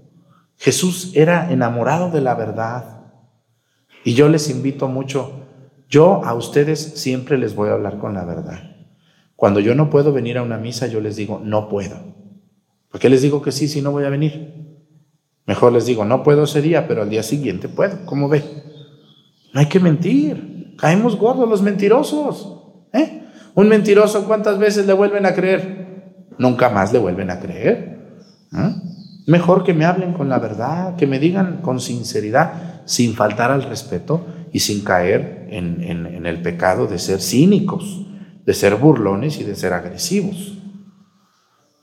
[0.62, 3.01] Jesús era enamorado de la verdad.
[4.03, 5.47] Y yo les invito mucho,
[5.89, 8.76] yo a ustedes siempre les voy a hablar con la verdad.
[9.36, 11.97] Cuando yo no puedo venir a una misa, yo les digo, no puedo.
[12.91, 14.78] ¿Por qué les digo que sí si no voy a venir?
[15.47, 18.05] Mejor les digo, no puedo ese día, pero al día siguiente puedo.
[18.05, 18.43] ¿Cómo ve?
[19.55, 20.76] No hay que mentir.
[20.78, 22.86] Caemos gordos los mentirosos.
[22.93, 23.24] ¿eh?
[23.55, 26.28] Un mentiroso, ¿cuántas veces le vuelven a creer?
[26.38, 28.14] Nunca más le vuelven a creer.
[28.53, 28.91] ¿eh?
[29.28, 33.64] Mejor que me hablen con la verdad, que me digan con sinceridad, sin faltar al
[33.64, 38.06] respeto y sin caer en, el pecado de ser cínicos,
[38.46, 40.58] de ser burlones y de ser agresivos.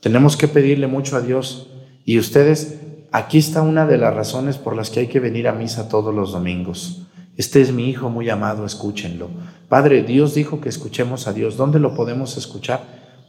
[0.01, 1.71] Tenemos que pedirle mucho a Dios.
[2.05, 2.81] Y ustedes,
[3.13, 6.15] aquí está una de las razones por las que hay que venir a misa todos
[6.15, 7.07] los domingos.
[7.37, 9.29] Este es mi hijo muy amado, escúchenlo.
[9.69, 11.57] Padre, Dios dijo que escuchemos a Dios.
[11.57, 12.83] ¿Dónde lo podemos escuchar?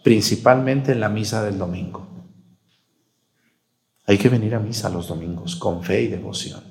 [0.04, 2.19] Principalmente en la misa del domingo.
[4.10, 6.62] Hay que venir a misa los domingos con fe y devoción.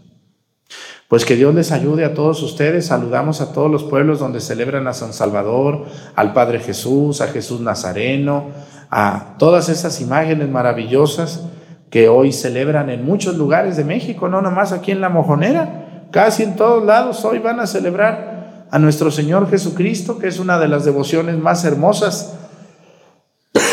[1.07, 2.87] Pues que Dios les ayude a todos ustedes.
[2.87, 5.87] Saludamos a todos los pueblos donde celebran a San Salvador,
[6.17, 8.47] al Padre Jesús, a Jesús Nazareno,
[8.91, 11.45] a todas esas imágenes maravillosas
[11.91, 16.43] que hoy celebran en muchos lugares de México, no nomás aquí en la Mojonera, casi
[16.43, 20.67] en todos lados hoy van a celebrar a nuestro Señor Jesucristo, que es una de
[20.67, 22.35] las devociones más hermosas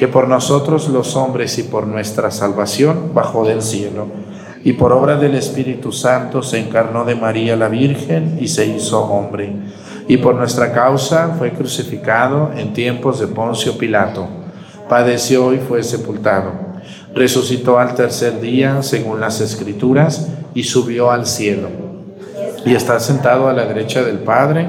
[0.00, 4.08] Que por nosotros los hombres y por nuestra salvación bajó del cielo.
[4.64, 9.00] Y por obra del Espíritu Santo se encarnó de María la Virgen y se hizo
[9.04, 9.54] hombre
[10.10, 14.26] y por nuestra causa fue crucificado en tiempos de Poncio Pilato.
[14.88, 16.50] Padeció y fue sepultado.
[17.14, 21.68] Resucitó al tercer día, según las Escrituras, y subió al cielo.
[22.66, 24.68] Y está sentado a la derecha del Padre,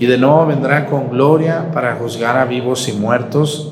[0.00, 3.71] y de nuevo vendrá con gloria para juzgar a vivos y muertos,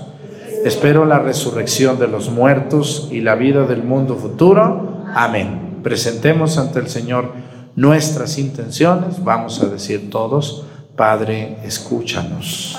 [0.63, 5.03] Espero la resurrección de los muertos y la vida del mundo futuro.
[5.15, 5.79] Amén.
[5.81, 7.31] Presentemos ante el Señor
[7.75, 9.23] nuestras intenciones.
[9.23, 10.67] Vamos a decir todos.
[10.95, 12.77] Padre, escúchanos.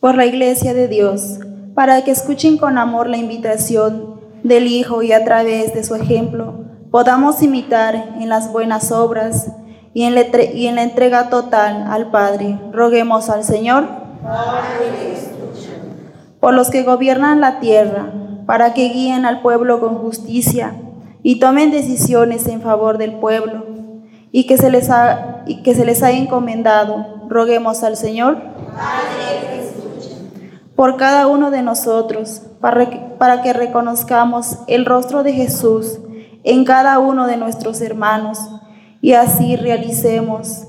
[0.00, 1.38] Por la Iglesia de Dios,
[1.76, 6.69] para que escuchen con amor la invitación del Hijo y a través de su ejemplo
[6.90, 9.52] podamos imitar en las buenas obras
[9.94, 12.58] y en, la entrega total al Padre.
[12.72, 13.88] Roguemos al Señor.
[16.40, 18.12] Por los que gobiernan la tierra,
[18.46, 20.74] para que guíen al pueblo con justicia
[21.22, 23.66] y tomen decisiones en favor del pueblo
[24.32, 27.20] y que se les ha, encomendado.
[27.28, 28.38] Roguemos al Señor
[30.74, 35.98] por cada uno de nosotros, para que reconozcamos el rostro de Jesús
[36.44, 38.38] en cada uno de nuestros hermanos
[39.00, 40.64] y así realicemos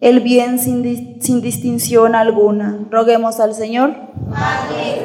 [0.00, 2.78] el bien sin, sin distinción alguna.
[2.90, 3.94] Roguemos al Señor.
[4.30, 5.04] Padre,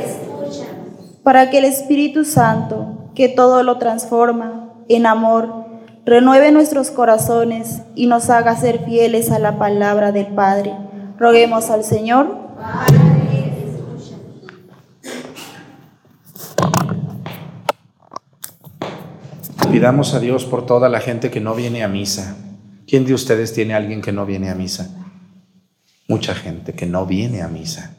[1.23, 5.65] para que el Espíritu Santo, que todo lo transforma en amor,
[6.05, 10.73] renueve nuestros corazones y nos haga ser fieles a la palabra del Padre.
[11.17, 12.35] Roguemos al Señor.
[19.71, 22.35] Pidamos a Dios por toda la gente que no viene a misa.
[22.87, 24.89] ¿Quién de ustedes tiene alguien que no viene a misa?
[26.07, 27.95] Mucha gente que no viene a misa.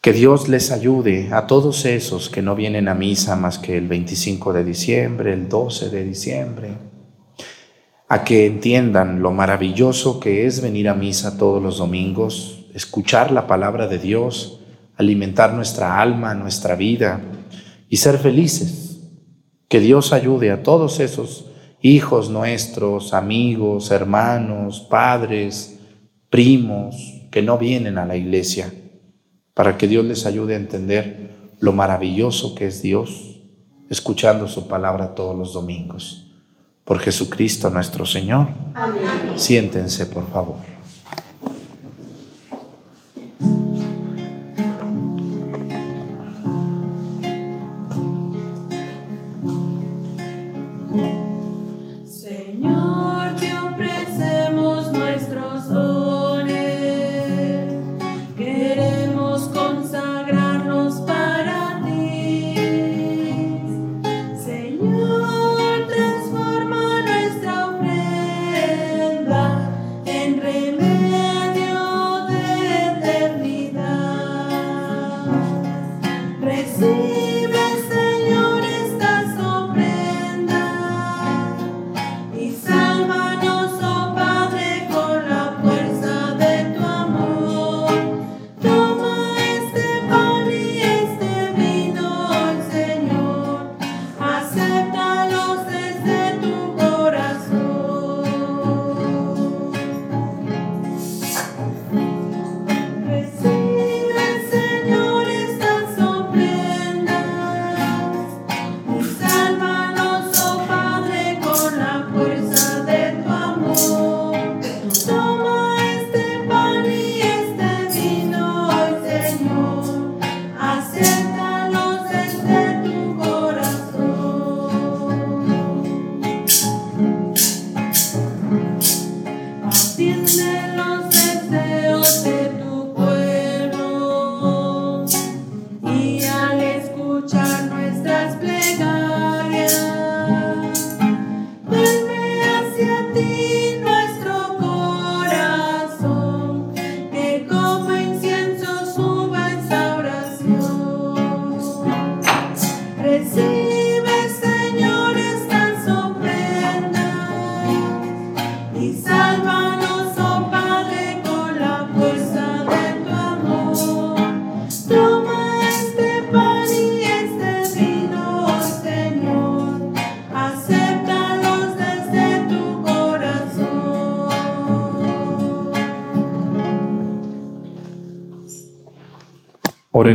[0.00, 3.86] Que Dios les ayude a todos esos que no vienen a misa más que el
[3.86, 6.70] 25 de diciembre, el 12 de diciembre,
[8.08, 13.46] a que entiendan lo maravilloso que es venir a misa todos los domingos, escuchar la
[13.46, 14.58] palabra de Dios,
[14.96, 17.20] alimentar nuestra alma, nuestra vida
[17.88, 18.89] y ser felices.
[19.70, 21.46] Que Dios ayude a todos esos
[21.80, 25.78] hijos nuestros, amigos, hermanos, padres,
[26.28, 26.96] primos
[27.30, 28.74] que no vienen a la iglesia
[29.54, 33.40] para que Dios les ayude a entender lo maravilloso que es Dios,
[33.88, 36.32] escuchando su palabra todos los domingos.
[36.84, 38.48] Por Jesucristo nuestro Señor.
[38.74, 39.34] Amén.
[39.36, 40.56] Siéntense, por favor.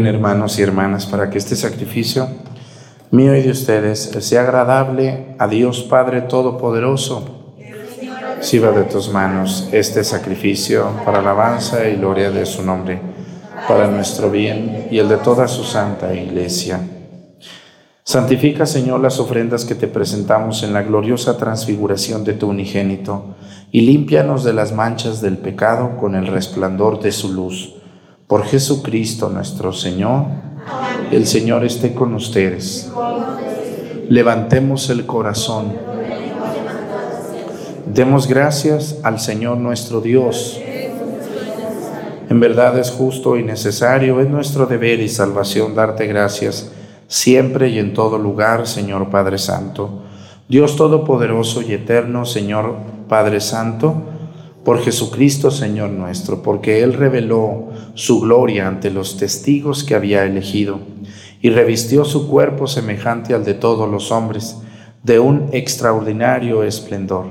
[0.03, 2.27] Hermanos y hermanas para que este sacrificio
[3.11, 7.53] mío y de ustedes sea agradable a Dios Padre Todopoderoso.
[8.41, 12.99] Sirva de tus manos este sacrificio para alabanza y gloria de su nombre,
[13.69, 16.81] para nuestro bien y el de toda su santa iglesia.
[18.03, 23.35] Santifica, Señor, las ofrendas que te presentamos en la gloriosa transfiguración de tu unigénito,
[23.71, 27.75] y límpianos de las manchas del pecado con el resplandor de su luz.
[28.27, 30.25] Por Jesucristo nuestro Señor,
[31.11, 32.91] el Señor esté con ustedes.
[34.09, 35.73] Levantemos el corazón.
[37.85, 40.59] Demos gracias al Señor nuestro Dios.
[42.27, 46.71] En verdad es justo y necesario, es nuestro deber y salvación darte gracias
[47.07, 50.01] siempre y en todo lugar, Señor Padre Santo.
[50.49, 52.75] Dios Todopoderoso y Eterno, Señor
[53.07, 53.95] Padre Santo,
[54.63, 60.79] por Jesucristo, Señor nuestro, porque Él reveló su gloria ante los testigos que había elegido
[61.41, 64.57] y revistió su cuerpo semejante al de todos los hombres,
[65.03, 67.27] de un extraordinario esplendor,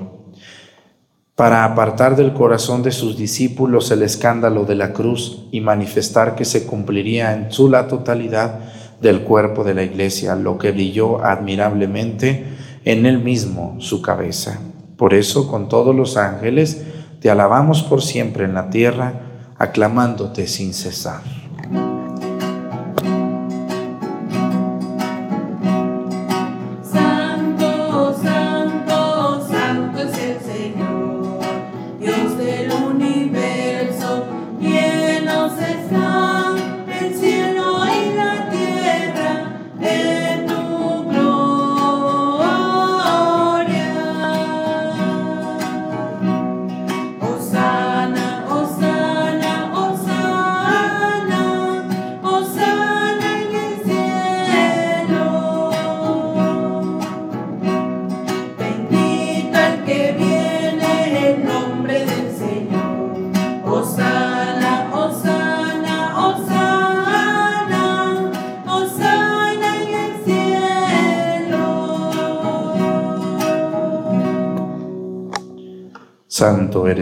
[1.35, 6.45] para apartar del corazón de sus discípulos el escándalo de la cruz y manifestar que
[6.45, 8.61] se cumpliría en su la totalidad
[9.01, 12.45] del cuerpo de la iglesia, lo que brilló admirablemente
[12.85, 14.61] en él mismo su cabeza.
[14.97, 16.85] Por eso, con todos los ángeles,
[17.21, 19.24] te alabamos por siempre en la tierra,
[19.65, 21.44] aclamándote sin cesar.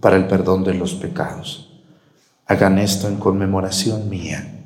[0.00, 1.70] para el perdón de los pecados.
[2.46, 4.56] Hagan esto en conmemoración mía.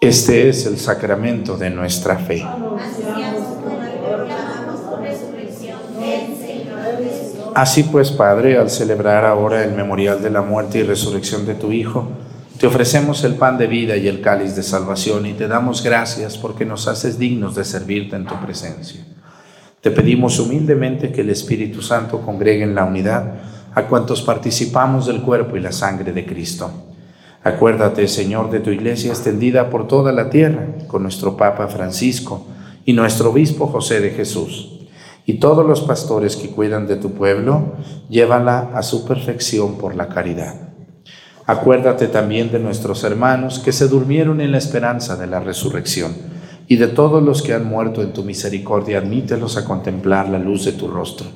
[0.00, 2.42] Este es el sacramento de nuestra fe.
[7.54, 11.72] Así pues, Padre, al celebrar ahora el memorial de la muerte y resurrección de tu
[11.72, 12.08] Hijo,
[12.60, 16.36] te ofrecemos el pan de vida y el cáliz de salvación y te damos gracias
[16.36, 19.02] porque nos haces dignos de servirte en tu presencia.
[19.80, 23.32] Te pedimos humildemente que el Espíritu Santo congregue en la unidad
[23.74, 26.70] a cuantos participamos del cuerpo y la sangre de Cristo.
[27.42, 32.46] Acuérdate, Señor, de tu iglesia extendida por toda la tierra, con nuestro Papa Francisco
[32.84, 34.80] y nuestro Obispo José de Jesús
[35.24, 37.76] y todos los pastores que cuidan de tu pueblo,
[38.10, 40.69] llévala a su perfección por la caridad.
[41.50, 46.14] Acuérdate también de nuestros hermanos que se durmieron en la esperanza de la resurrección,
[46.68, 50.64] y de todos los que han muerto en tu misericordia, admítelos a contemplar la luz
[50.64, 51.26] de tu rostro.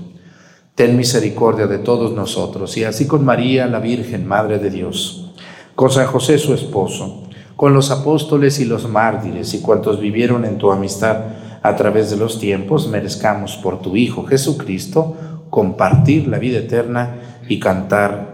[0.76, 5.32] Ten misericordia de todos nosotros, y así con María, la Virgen, Madre de Dios,
[5.74, 7.24] con San José su esposo,
[7.56, 11.22] con los apóstoles y los mártires y cuantos vivieron en tu amistad,
[11.60, 15.16] a través de los tiempos, merezcamos por tu Hijo Jesucristo
[15.50, 17.16] compartir la vida eterna
[17.48, 18.33] y cantar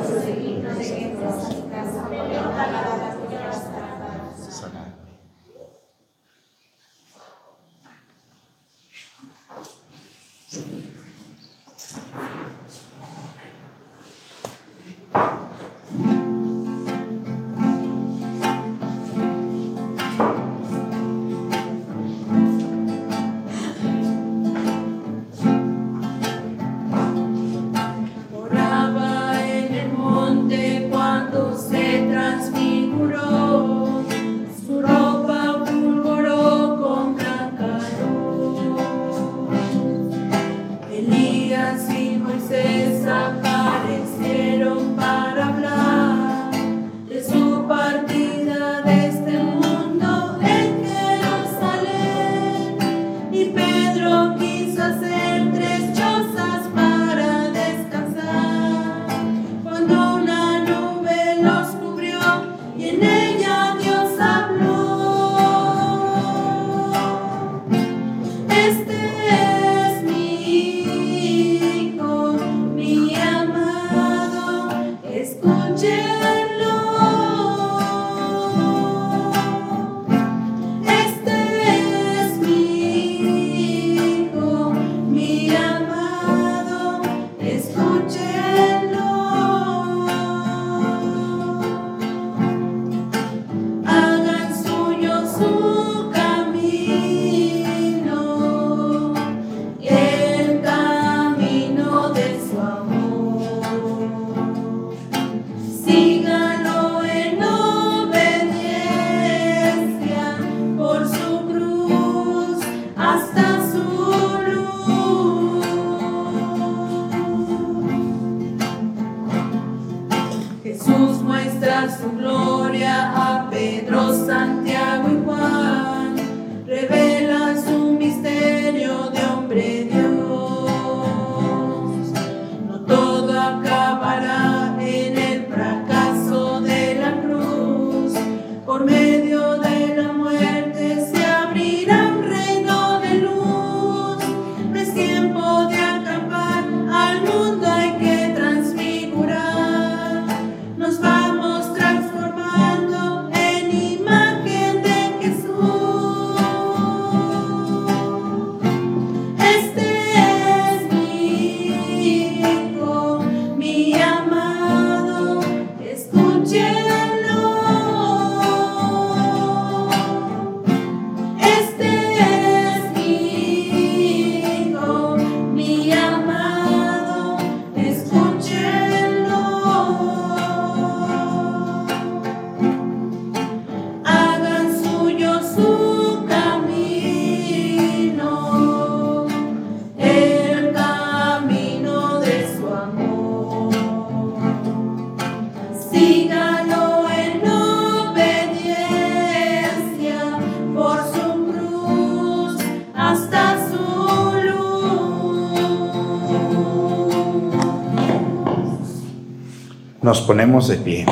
[210.01, 211.05] Nos ponemos de pie.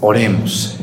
[0.00, 0.78] Oremos.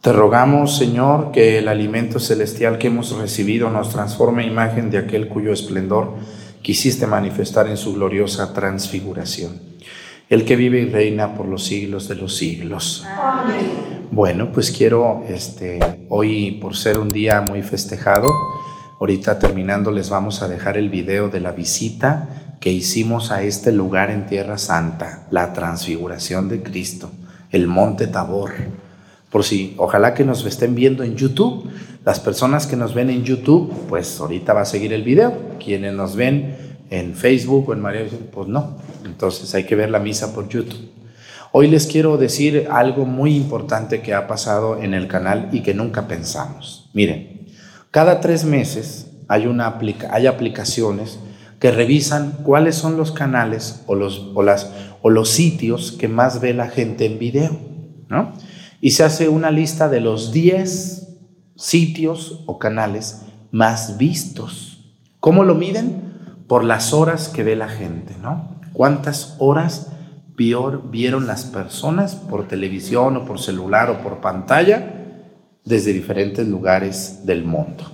[0.00, 4.98] Te rogamos, Señor, que el alimento celestial que hemos recibido nos transforme en imagen de
[4.98, 6.14] aquel cuyo esplendor
[6.62, 9.71] quisiste manifestar en su gloriosa transfiguración.
[10.32, 13.04] El que vive y reina por los siglos de los siglos.
[14.10, 15.78] Bueno, pues quiero, este,
[16.08, 18.30] hoy por ser un día muy festejado,
[18.98, 23.72] ahorita terminando les vamos a dejar el video de la visita que hicimos a este
[23.72, 27.10] lugar en Tierra Santa, la transfiguración de Cristo,
[27.50, 28.52] el Monte Tabor.
[29.28, 31.68] Por si, ojalá que nos estén viendo en YouTube.
[32.06, 35.58] Las personas que nos ven en YouTube, pues ahorita va a seguir el video.
[35.62, 38.76] Quienes nos ven en Facebook o en María, pues no.
[39.06, 40.90] Entonces hay que ver la misa por YouTube.
[41.50, 45.72] Hoy les quiero decir algo muy importante que ha pasado en el canal y que
[45.72, 46.90] nunca pensamos.
[46.92, 47.46] Miren,
[47.90, 51.18] cada tres meses hay, una aplica hay aplicaciones
[51.58, 54.70] que revisan cuáles son los canales o los, o, las,
[55.00, 57.58] o los sitios que más ve la gente en video,
[58.08, 58.32] ¿no?
[58.82, 61.08] Y se hace una lista de los 10
[61.56, 64.94] sitios o canales más vistos.
[65.20, 66.11] ¿Cómo lo miden?
[66.46, 68.60] Por las horas que ve la gente, ¿no?
[68.72, 69.88] ¿Cuántas horas
[70.36, 74.94] vio- vieron las personas por televisión o por celular o por pantalla
[75.64, 77.84] desde diferentes lugares del mundo?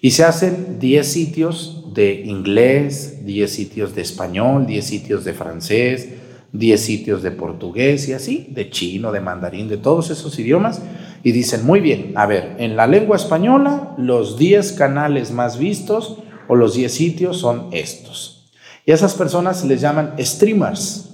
[0.00, 6.08] Y se hacen 10 sitios de inglés, 10 sitios de español, 10 sitios de francés,
[6.52, 10.80] 10 sitios de portugués y así, de chino, de mandarín, de todos esos idiomas.
[11.24, 16.18] Y dicen, muy bien, a ver, en la lengua española los 10 canales más vistos
[16.48, 18.50] o los 10 sitios son estos.
[18.84, 21.10] Y a esas personas se les llaman streamers,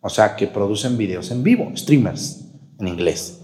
[0.00, 2.44] o sea, que producen videos en vivo, streamers
[2.78, 3.40] en inglés.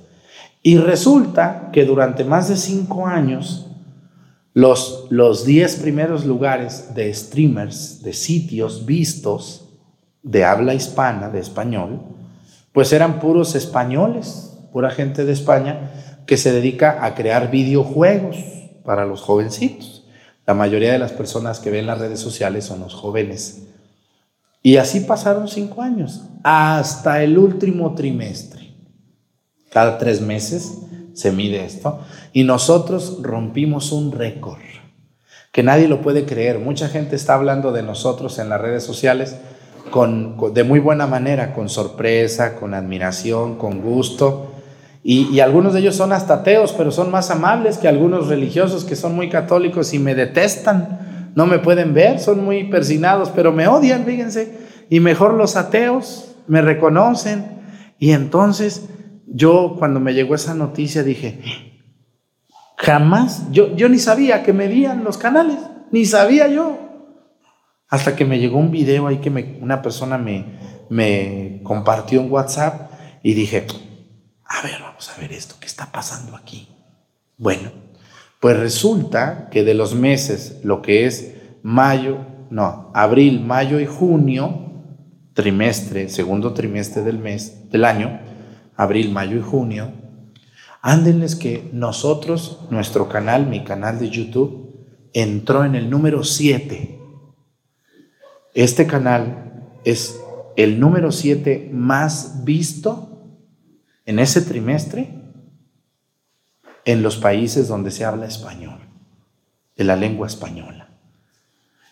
[0.63, 3.67] Y resulta que durante más de 5 años
[4.53, 9.69] los, los 10 primeros lugares de streamers, de sitios vistos
[10.23, 12.01] de habla hispana, de español,
[12.73, 15.93] pues eran puros españoles, pura gente de España
[16.27, 18.37] que se dedica a crear videojuegos
[18.85, 20.00] para los jovencitos.
[20.47, 23.63] La mayoría de las personas que ven las redes sociales son los jóvenes.
[24.63, 28.75] Y así pasaron cinco años, hasta el último trimestre.
[29.71, 30.79] Cada tres meses
[31.15, 32.01] se mide esto.
[32.33, 34.61] Y nosotros rompimos un récord
[35.53, 36.59] que nadie lo puede creer.
[36.59, 39.37] Mucha gente está hablando de nosotros en las redes sociales
[39.91, 44.50] con, de muy buena manera, con sorpresa, con admiración, con gusto.
[45.03, 48.97] Y, algunos de ellos son hasta ateos, pero son más amables que algunos religiosos que
[48.97, 51.33] son muy católicos y me detestan.
[51.35, 54.59] No me pueden ver, son muy persinados, pero me odian, fíjense.
[54.91, 57.63] Y mejor los ateos me reconocen.
[57.99, 58.89] Y entonces
[59.27, 61.41] yo cuando me llegó esa noticia dije,
[62.77, 65.59] jamás, yo, yo ni sabía que medían los canales,
[65.93, 66.79] ni sabía yo.
[67.89, 70.59] Hasta que me llegó un video ahí que una persona me,
[70.91, 72.91] me compartió en WhatsApp
[73.23, 73.67] y dije,
[74.45, 76.69] a ver, a ver esto, ¿qué está pasando aquí?
[77.39, 77.71] Bueno,
[78.41, 82.19] pues resulta que de los meses, lo que es mayo,
[82.51, 84.73] no, abril, mayo y junio,
[85.33, 88.21] trimestre, segundo trimestre del mes, del año,
[88.77, 89.93] abril, mayo y junio,
[90.83, 96.99] ándenles que nosotros, nuestro canal, mi canal de YouTube, entró en el número 7.
[98.55, 100.21] Este canal es
[100.57, 103.10] el número 7 más visto
[104.11, 105.09] en ese trimestre
[106.85, 108.81] en los países donde se habla español,
[109.77, 110.89] en la lengua española.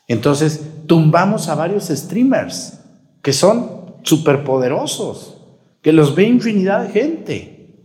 [0.09, 2.81] Entonces, tumbamos a varios streamers
[3.23, 5.37] que son superpoderosos,
[5.81, 7.85] que los ve infinidad de gente.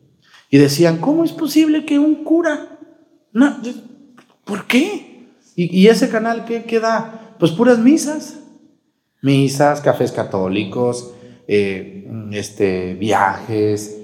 [0.50, 2.80] Y decían, ¿cómo es posible que un cura?
[3.34, 3.62] No,
[4.46, 5.28] ¿Por qué?
[5.56, 7.36] ¿Y, ese canal qué, qué da?
[7.38, 8.40] Pues puras misas.
[9.22, 11.14] Misas, cafés católicos,
[11.48, 14.00] eh, este, viajes.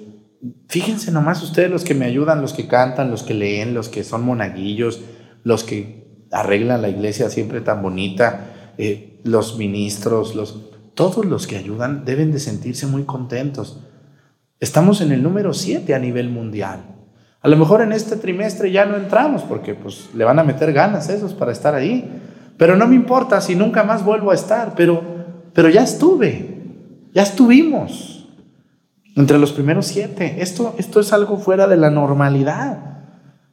[0.68, 4.04] Fíjense nomás ustedes los que me ayudan, los que cantan, los que leen, los que
[4.04, 5.02] son monaguillos,
[5.44, 11.58] los que arreglan la iglesia siempre tan bonita, eh, los ministros, los, todos los que
[11.58, 13.84] ayudan deben de sentirse muy contentos.
[14.60, 16.86] Estamos en el número 7 a nivel mundial.
[17.42, 20.74] A lo mejor en este trimestre ya no entramos porque pues le van a meter
[20.74, 22.22] ganas esos para estar ahí.
[22.58, 25.02] Pero no me importa si nunca más vuelvo a estar, pero,
[25.54, 26.58] pero ya estuve,
[27.14, 28.19] ya estuvimos
[29.20, 30.38] entre los primeros siete.
[30.40, 33.00] Esto, esto es algo fuera de la normalidad.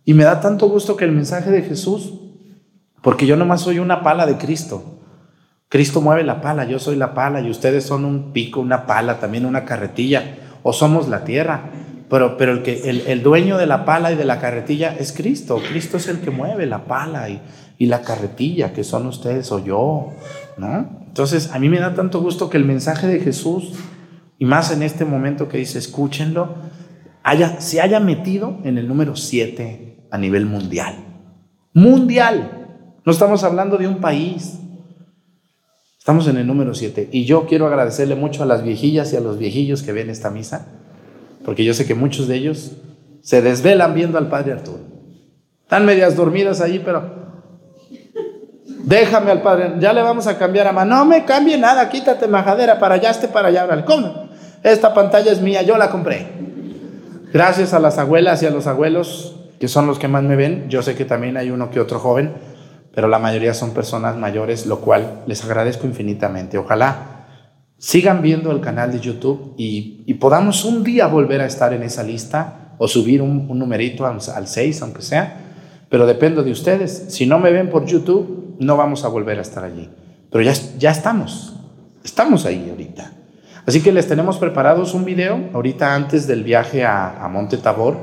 [0.04, 2.14] Y me da tanto gusto que el mensaje de Jesús,
[3.02, 5.00] porque yo nomás soy una pala de Cristo.
[5.68, 9.18] Cristo mueve la pala, yo soy la pala y ustedes son un pico, una pala,
[9.18, 11.70] también una carretilla, o somos la tierra.
[12.08, 15.12] Pero, pero el, que, el, el dueño de la pala y de la carretilla es
[15.12, 15.60] Cristo.
[15.68, 17.42] Cristo es el que mueve la pala y,
[17.76, 20.12] y la carretilla, que son ustedes o yo,
[20.56, 21.00] ¿no?
[21.08, 23.72] Entonces, a mí me da tanto gusto que el mensaje de Jesús,
[24.38, 26.56] y más en este momento que dice, escúchenlo,
[27.22, 30.94] haya, se haya metido en el número 7 a nivel mundial.
[31.72, 33.00] Mundial.
[33.04, 34.58] No estamos hablando de un país.
[35.98, 37.08] Estamos en el número 7.
[37.12, 40.30] Y yo quiero agradecerle mucho a las viejillas y a los viejillos que ven esta
[40.30, 40.66] misa,
[41.44, 42.72] porque yo sé que muchos de ellos
[43.22, 44.80] se desvelan viendo al Padre Arturo.
[45.62, 47.26] Están medias dormidas allí, pero
[48.86, 50.94] Déjame al padre, ya le vamos a cambiar a mano.
[50.94, 53.84] No me cambie nada, quítate majadera para allá, este para allá.
[53.84, 54.25] ¿cómo?
[54.62, 56.26] Esta pantalla es mía, yo la compré.
[57.32, 60.68] Gracias a las abuelas y a los abuelos, que son los que más me ven.
[60.68, 62.32] Yo sé que también hay uno que otro joven,
[62.94, 66.56] pero la mayoría son personas mayores, lo cual les agradezco infinitamente.
[66.58, 67.26] Ojalá
[67.78, 72.02] sigan viendo el canal de YouTube y, podamos un día volver a estar en esa
[72.02, 75.42] lista o subir un, numerito al 6, aunque sea.
[75.88, 77.06] Pero dependo de ustedes.
[77.08, 79.88] Si no me ven por YouTube, no vamos a volver a estar allí.
[80.30, 81.54] Pero ya, ya estamos.
[82.02, 83.12] Estamos ahí ahorita.
[83.66, 85.50] Así que les tenemos preparados un video.
[85.52, 87.98] Ahorita antes del viaje a, Monte Tabor,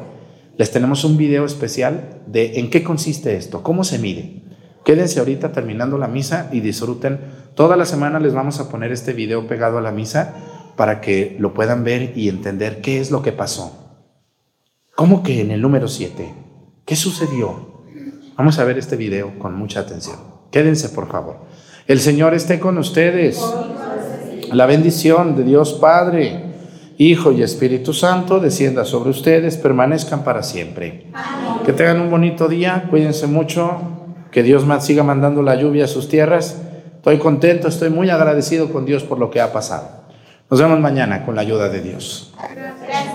[0.58, 4.44] les tenemos un video especial de en qué consiste esto, cómo se mide.
[4.84, 7.20] Quédense ahorita terminando la misa y disfruten.
[7.56, 10.34] Toda la semana les vamos a poner este video pegado a la misa
[10.76, 14.02] para que lo puedan ver y entender qué es lo que pasó.
[14.96, 16.34] ¿Cómo que en el número 7?
[16.86, 17.86] ¿Qué sucedió?
[18.36, 20.18] Vamos a ver este video con mucha atención.
[20.52, 21.38] Quédense, por favor.
[21.88, 23.42] El Señor esté con ustedes.
[24.54, 26.44] La bendición de Dios Padre,
[27.00, 31.08] Hijo y Espíritu Santo descienda sobre ustedes, permanezcan para siempre.
[31.66, 33.80] Que tengan un bonito día, cuídense mucho,
[34.32, 36.62] que Dios siga mandando la lluvia a sus tierras.
[36.98, 40.04] Estoy contento, estoy muy agradecido con Dios por lo que ha pasado.
[40.52, 42.32] Nos vemos mañana con la ayuda de Dios.
[42.38, 43.14] Gracias.